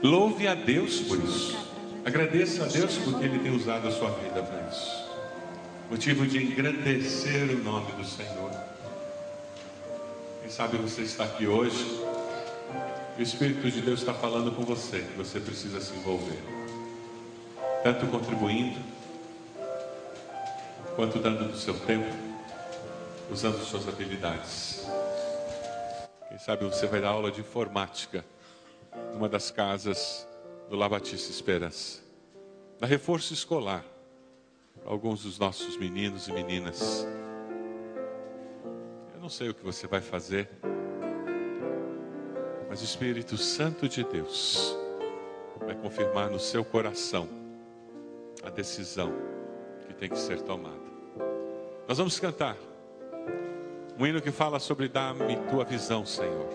Louve 0.00 0.46
a 0.46 0.54
Deus 0.54 1.00
por 1.00 1.18
isso. 1.18 1.58
Agradeça 2.04 2.62
a 2.62 2.68
Deus 2.68 2.96
porque 2.98 3.24
Ele 3.24 3.40
tem 3.40 3.52
usado 3.52 3.88
a 3.88 3.90
sua 3.90 4.10
vida 4.10 4.40
para 4.40 4.68
isso 4.70 5.04
motivo 5.90 6.26
de 6.26 6.42
engrandecer 6.42 7.50
o 7.50 7.62
nome 7.62 7.92
do 7.92 8.04
Senhor. 8.04 8.50
Quem 10.40 10.50
sabe 10.50 10.76
você 10.76 11.02
está 11.02 11.24
aqui 11.24 11.46
hoje, 11.46 12.03
o 13.16 13.22
Espírito 13.22 13.70
de 13.70 13.80
Deus 13.80 14.00
está 14.00 14.12
falando 14.12 14.50
com 14.52 14.62
você, 14.62 15.00
você 15.16 15.38
precisa 15.38 15.80
se 15.80 15.94
envolver, 15.94 16.42
tanto 17.82 18.06
contribuindo, 18.08 18.80
quanto 20.96 21.18
dando 21.20 21.50
do 21.50 21.56
seu 21.56 21.78
tempo, 21.80 22.12
usando 23.30 23.62
suas 23.64 23.88
habilidades. 23.88 24.84
Quem 26.28 26.38
sabe 26.38 26.64
você 26.64 26.86
vai 26.86 27.00
dar 27.00 27.10
aula 27.10 27.30
de 27.30 27.40
informática 27.40 28.24
numa 29.12 29.28
das 29.28 29.50
casas 29.50 30.26
do 30.68 30.76
Labatista 30.76 31.30
Esperança, 31.30 32.00
da 32.80 32.86
reforço 32.86 33.32
escolar 33.32 33.84
alguns 34.84 35.22
dos 35.22 35.38
nossos 35.38 35.76
meninos 35.76 36.26
e 36.26 36.32
meninas. 36.32 37.06
Eu 39.14 39.20
não 39.20 39.28
sei 39.28 39.48
o 39.50 39.54
que 39.54 39.64
você 39.64 39.86
vai 39.86 40.00
fazer, 40.00 40.50
mas 42.74 42.80
o 42.80 42.84
Espírito 42.86 43.36
Santo 43.36 43.88
de 43.88 44.02
Deus 44.02 44.76
vai 45.64 45.76
confirmar 45.76 46.28
no 46.28 46.40
seu 46.40 46.64
coração 46.64 47.28
a 48.42 48.50
decisão 48.50 49.14
que 49.86 49.94
tem 49.94 50.08
que 50.08 50.18
ser 50.18 50.40
tomada. 50.40 50.82
Nós 51.86 51.98
vamos 51.98 52.18
cantar 52.18 52.56
um 53.96 54.04
hino 54.04 54.20
que 54.20 54.32
fala 54.32 54.58
sobre 54.58 54.88
dar-me 54.88 55.36
tua 55.48 55.64
visão, 55.64 56.04
Senhor. 56.04 56.48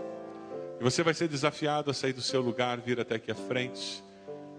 E 0.77 0.83
você 0.83 1.03
vai 1.03 1.13
ser 1.13 1.29
desafiado 1.29 1.89
a 1.89 1.93
sair 1.93 2.11
do 2.11 2.21
seu 2.21 2.41
lugar, 2.41 2.81
vir 2.81 2.99
até 2.99 3.15
aqui 3.15 3.31
à 3.31 3.35
frente, 3.35 4.03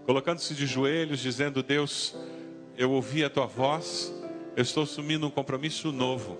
colocando-se 0.07 0.55
de 0.55 0.65
joelhos, 0.65 1.19
dizendo: 1.19 1.61
Deus, 1.61 2.15
eu 2.75 2.89
ouvi 2.89 3.23
a 3.23 3.29
tua 3.29 3.45
voz, 3.45 4.11
eu 4.55 4.63
estou 4.63 4.81
assumindo 4.81 5.27
um 5.27 5.29
compromisso 5.29 5.91
novo. 5.91 6.39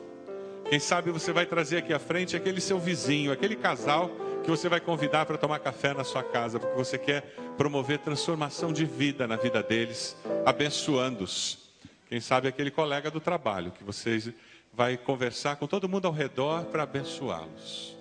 Quem 0.68 0.80
sabe 0.80 1.12
você 1.12 1.32
vai 1.32 1.46
trazer 1.46 1.78
aqui 1.78 1.94
à 1.94 2.00
frente 2.00 2.36
aquele 2.36 2.60
seu 2.60 2.80
vizinho, 2.80 3.32
aquele 3.32 3.56
casal 3.56 4.10
que 4.44 4.50
você 4.50 4.68
vai 4.68 4.80
convidar 4.80 5.26
para 5.26 5.38
tomar 5.38 5.60
café 5.60 5.94
na 5.94 6.04
sua 6.04 6.24
casa, 6.24 6.60
porque 6.60 6.76
você 6.76 6.98
quer 6.98 7.22
promover 7.58 8.00
transformação 8.00 8.74
de 8.74 8.86
vida 8.86 9.28
na 9.28 9.36
vida 9.36 9.62
deles, 9.62 10.16
abençoando-os. 10.46 11.72
Quem 12.08 12.20
sabe 12.20 12.48
aquele 12.48 12.72
colega 12.72 13.12
do 13.12 13.20
trabalho 13.20 13.72
que 13.72 13.84
você 13.84 14.34
vai 14.74 14.98
conversar 14.98 15.58
com 15.58 15.68
todo 15.68 15.88
mundo 15.88 16.08
ao 16.08 16.14
redor 16.14 16.66
para 16.66 16.84
abençoá-los. 16.84 17.96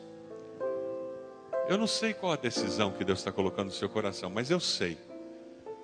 Eu 1.69 1.79
não 1.79 1.87
sei 1.87 2.15
qual 2.15 2.33
a 2.33 2.37
decisão 2.37 2.91
que 2.91 3.05
Deus 3.05 3.21
está 3.21 3.31
colocando 3.31 3.67
no 3.67 3.73
seu 3.73 3.89
coração, 3.89 4.31
mas 4.31 4.51
eu 4.51 4.59
sei 4.59 4.99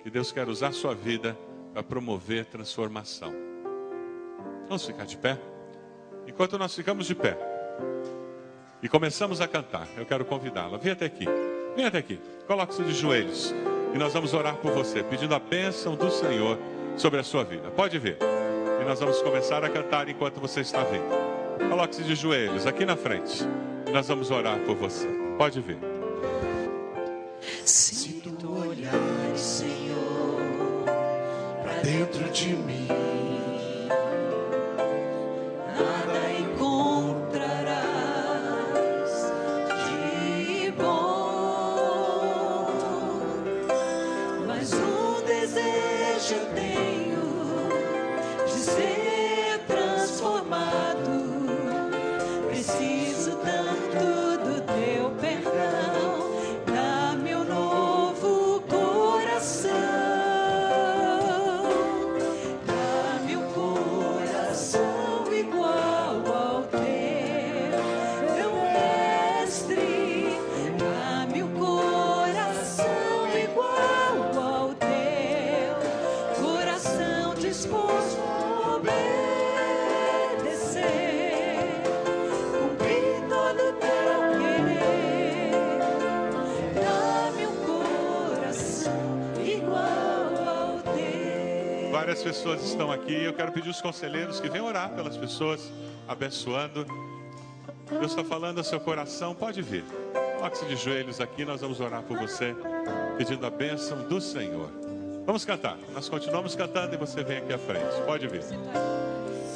que 0.03 0.09
Deus 0.09 0.31
quer 0.31 0.47
usar 0.49 0.69
a 0.69 0.73
sua 0.73 0.93
vida 0.93 1.37
para 1.71 1.83
promover 1.83 2.45
transformação. 2.45 3.33
Vamos 4.67 4.85
ficar 4.85 5.05
de 5.05 5.17
pé? 5.17 5.39
Enquanto 6.25 6.57
nós 6.57 6.75
ficamos 6.75 7.07
de 7.07 7.15
pé 7.15 7.37
e 8.81 8.89
começamos 8.89 9.41
a 9.41 9.47
cantar, 9.47 9.87
eu 9.97 10.05
quero 10.05 10.25
convidá-la. 10.25 10.77
Vem 10.77 10.91
até 10.91 11.05
aqui, 11.05 11.25
vem 11.75 11.85
até 11.85 11.97
aqui, 11.97 12.19
coloque-se 12.47 12.83
de 12.83 12.93
joelhos 12.93 13.53
e 13.93 13.97
nós 13.97 14.13
vamos 14.13 14.33
orar 14.33 14.55
por 14.57 14.71
você, 14.71 15.03
pedindo 15.03 15.33
a 15.33 15.39
bênção 15.39 15.95
do 15.95 16.09
Senhor 16.11 16.57
sobre 16.95 17.19
a 17.19 17.23
sua 17.23 17.43
vida. 17.43 17.69
Pode 17.71 17.97
vir. 17.97 18.17
E 18.81 18.85
nós 18.85 18.99
vamos 18.99 19.21
começar 19.21 19.63
a 19.63 19.69
cantar 19.69 20.07
enquanto 20.07 20.39
você 20.39 20.61
está 20.61 20.83
vindo. 20.83 21.69
Coloque-se 21.69 22.03
de 22.03 22.15
joelhos 22.15 22.67
aqui 22.67 22.85
na 22.85 22.95
frente. 22.95 23.43
E 23.87 23.91
nós 23.91 24.07
vamos 24.07 24.29
orar 24.29 24.59
por 24.59 24.75
você. 24.75 25.07
Pode 25.37 25.59
vir. 25.61 25.77
Se 27.65 28.13
tu 28.21 28.51
olhares, 28.51 29.39
Senhor 29.39 30.37
dentro 31.83 32.29
de 32.31 32.49
mim. 32.49 33.36
Tenho 48.75 48.96
pessoas 92.37 92.63
estão 92.63 92.91
aqui, 92.91 93.23
eu 93.23 93.33
quero 93.33 93.51
pedir 93.51 93.69
os 93.69 93.81
conselheiros 93.81 94.39
que 94.39 94.47
venham 94.47 94.67
orar 94.67 94.91
pelas 94.91 95.17
pessoas, 95.17 95.71
abençoando. 96.07 96.85
Deus 97.89 98.11
está 98.11 98.23
falando 98.23 98.59
ao 98.59 98.63
seu 98.63 98.79
coração, 98.79 99.33
pode 99.33 99.59
vir. 99.63 99.83
Coloque-se 100.35 100.65
de 100.65 100.75
joelhos 100.75 101.19
aqui, 101.19 101.43
nós 101.43 101.61
vamos 101.61 101.79
orar 101.79 102.03
por 102.03 102.15
você, 102.15 102.55
pedindo 103.17 103.43
a 103.43 103.49
bênção 103.49 104.07
do 104.07 104.21
Senhor. 104.21 104.69
Vamos 105.25 105.45
cantar, 105.45 105.77
nós 105.95 106.07
continuamos 106.07 106.55
cantando 106.55 106.93
e 106.93 106.97
você 106.97 107.23
vem 107.23 107.39
aqui 107.39 107.53
à 107.53 107.57
frente. 107.57 107.99
Pode 108.05 108.27
vir. 108.27 108.43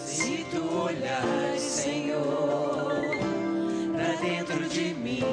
Se 0.04 0.44
tu 0.50 0.76
olhares, 0.76 1.62
Senhor, 1.62 2.92
pra 3.96 4.28
dentro 4.28 4.68
de 4.68 4.94
mim, 4.96 5.24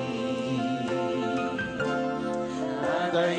nada 2.83 3.33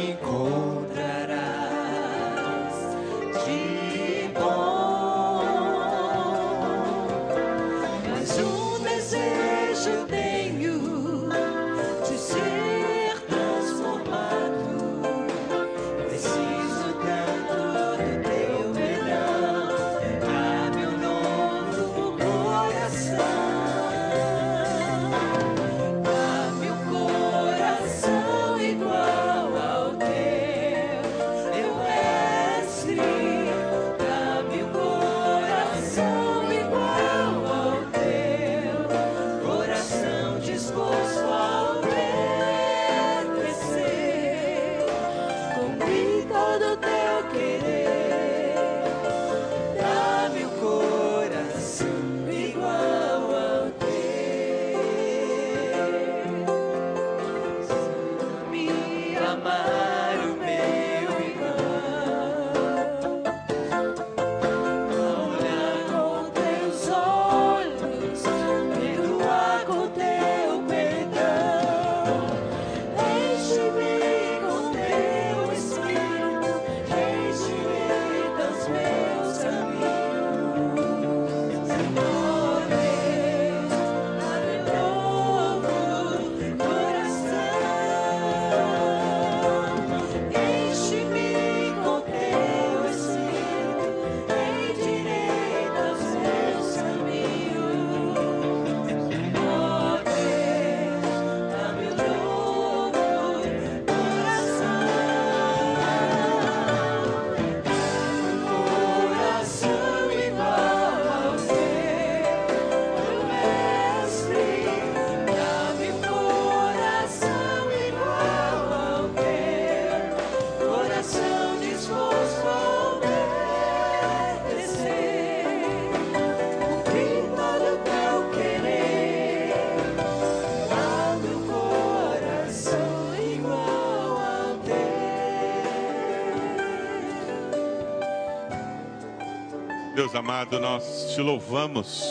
Deus 140.09 140.15
amado, 140.15 140.59
nós 140.59 141.13
te 141.13 141.21
louvamos, 141.21 142.03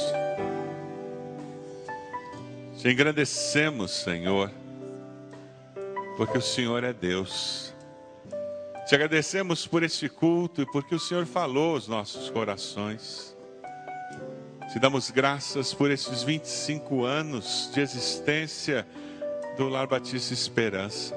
te 2.80 2.92
engrandecemos, 2.92 3.90
Senhor, 3.90 4.52
porque 6.16 6.38
o 6.38 6.40
Senhor 6.40 6.84
é 6.84 6.92
Deus. 6.92 7.74
Te 8.86 8.94
agradecemos 8.94 9.66
por 9.66 9.82
este 9.82 10.08
culto 10.08 10.62
e 10.62 10.66
porque 10.66 10.94
o 10.94 11.00
Senhor 11.00 11.26
falou 11.26 11.74
aos 11.74 11.88
nossos 11.88 12.30
corações. 12.30 13.36
Te 14.72 14.78
damos 14.78 15.10
graças 15.10 15.74
por 15.74 15.90
esses 15.90 16.22
25 16.22 17.04
anos 17.04 17.68
de 17.74 17.80
existência 17.80 18.86
do 19.56 19.68
Lar 19.68 19.88
Batista 19.88 20.32
Esperança, 20.32 21.16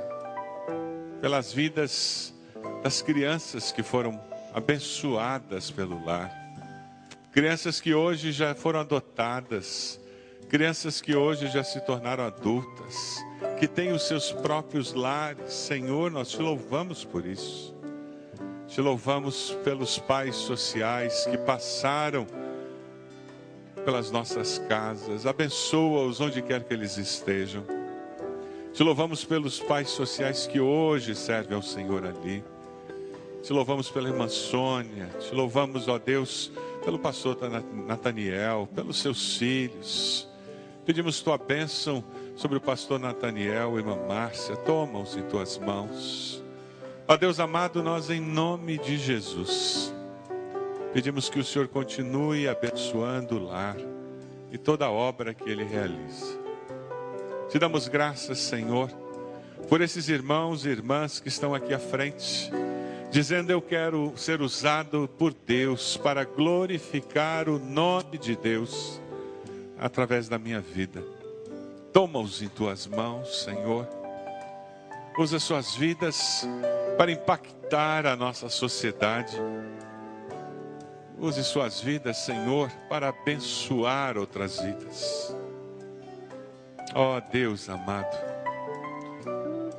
pelas 1.22 1.54
vidas 1.54 2.34
das 2.82 3.04
crianças 3.04 3.72
que 3.72 3.84
foram 3.84 4.20
abençoadas 4.52 5.70
pelo 5.70 6.04
lar, 6.04 6.41
crianças 7.32 7.80
que 7.80 7.94
hoje 7.94 8.32
já 8.32 8.54
foram 8.54 8.82
adotadas, 8.82 10.00
crianças 10.50 11.00
que 11.00 11.16
hoje 11.16 11.48
já 11.48 11.64
se 11.64 11.80
tornaram 11.82 12.26
adultas, 12.26 13.24
que 13.58 13.68
têm 13.68 13.94
os 13.94 14.08
seus 14.08 14.32
próprios 14.32 14.94
lares. 14.94 15.54
Senhor, 15.54 16.12
nós 16.12 16.30
te 16.30 16.42
louvamos 16.42 17.06
por 17.06 17.26
isso. 17.26 17.74
Te 18.68 18.82
louvamos 18.82 19.58
pelos 19.64 19.98
pais 19.98 20.36
sociais 20.36 21.26
que 21.30 21.38
passaram 21.38 22.28
pelas 23.86 24.12
nossas 24.12 24.60
casas. 24.60 25.26
Abençoa-os 25.26 26.20
onde 26.20 26.42
quer 26.42 26.64
que 26.64 26.74
eles 26.74 26.98
estejam. 26.98 27.64
Te 28.74 28.84
louvamos 28.84 29.26
pelos 29.26 29.60
pais 29.60 29.90
sociais 29.90 30.48
que 30.48 30.60
hoje 30.60 31.16
servem 31.16 31.56
ao 31.56 31.62
Senhor 31.62 32.06
ali. 32.06 32.44
Te 33.44 33.52
louvamos 33.52 33.90
pela 33.90 34.08
irmã 34.08 34.28
Sônia. 34.28 35.10
Te 35.20 35.34
louvamos, 35.34 35.88
ó 35.88 35.98
Deus, 35.98 36.52
pelo 36.84 37.00
pastor 37.00 37.38
Nataniel, 37.88 38.68
pelos 38.74 38.98
seus 39.00 39.38
filhos. 39.38 40.28
Pedimos 40.86 41.22
tua 41.22 41.38
bênção 41.38 42.04
sobre 42.36 42.58
o 42.58 42.62
pastor 42.62 43.00
Nataniel, 43.00 43.78
irmã 43.78 43.96
Márcia. 44.08 44.56
Toma-os 44.56 45.16
em 45.16 45.22
tuas 45.24 45.58
mãos. 45.58 46.44
Ó 47.08 47.16
Deus 47.16 47.40
amado, 47.40 47.84
nós 47.84 48.10
em 48.10 48.20
nome 48.20 48.78
de 48.78 48.98
Jesus. 48.98 49.94
Pedimos 50.94 51.30
que 51.30 51.40
o 51.40 51.44
Senhor 51.44 51.68
continue 51.68 52.48
abençoando 52.48 53.38
o 53.38 53.44
lar 53.46 53.78
e 54.52 54.58
toda 54.58 54.86
a 54.86 54.92
obra 54.92 55.34
que 55.34 55.50
ele 55.50 55.64
realiza. 55.64 56.40
Te 57.50 57.60
damos 57.60 57.88
graças, 57.88 58.40
Senhor, 58.40 58.90
por 59.70 59.82
esses 59.82 60.10
irmãos 60.10 60.66
e 60.66 60.70
irmãs 60.70 61.20
que 61.20 61.28
estão 61.28 61.54
aqui 61.54 61.74
à 61.74 61.80
frente, 61.80 62.52
dizendo: 63.12 63.52
Eu 63.52 63.62
quero 63.62 64.14
ser 64.16 64.42
usado 64.42 65.08
por 65.20 65.34
Deus 65.34 65.98
para 65.98 66.24
glorificar 66.24 67.48
o 67.50 67.60
nome 67.60 68.18
de 68.18 68.36
Deus 68.36 69.00
através 69.78 70.28
da 70.28 70.40
minha 70.40 70.62
vida. 70.62 71.04
Toma-os 71.94 72.42
em 72.42 72.48
tuas 72.48 72.88
mãos, 72.88 73.44
Senhor. 73.44 73.88
Usa 75.18 75.40
suas 75.40 75.76
vidas 75.76 76.48
para 76.98 77.12
impactar 77.12 78.06
a 78.06 78.16
nossa 78.16 78.48
sociedade. 78.48 79.36
Use 81.20 81.44
suas 81.44 81.82
vidas, 81.82 82.18
Senhor, 82.18 82.72
para 82.90 83.10
abençoar 83.10 84.18
outras 84.18 84.60
vidas. 84.60 85.36
Ó 86.96 87.20
Deus 87.20 87.70
amado, 87.70 88.18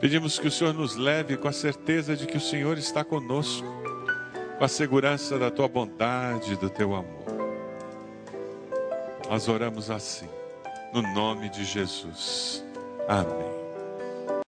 pedimos 0.03 0.36
que 0.36 0.48
o 0.48 0.50
Senhor 0.50 0.74
nos 0.74 0.96
leve 0.96 1.36
com 1.36 1.46
a 1.46 1.53
certeza 1.53 2.16
de 2.16 2.26
que 2.26 2.36
o 2.36 2.40
Senhor 2.40 2.76
está 2.76 3.05
conosco, 3.05 3.64
com 4.59 4.64
a 4.64 4.68
segurança 4.68 5.38
da 5.38 5.48
tua 5.48 5.68
bondade, 5.68 6.57
do 6.57 6.68
teu 6.68 6.92
amor. 6.96 7.22
Nós 9.30 9.46
oramos 9.46 9.92
assim, 9.92 10.28
no 10.92 11.03
nome 11.14 11.48
de 11.50 11.64
Jesus. 11.64 12.64
Amém. 13.07 13.62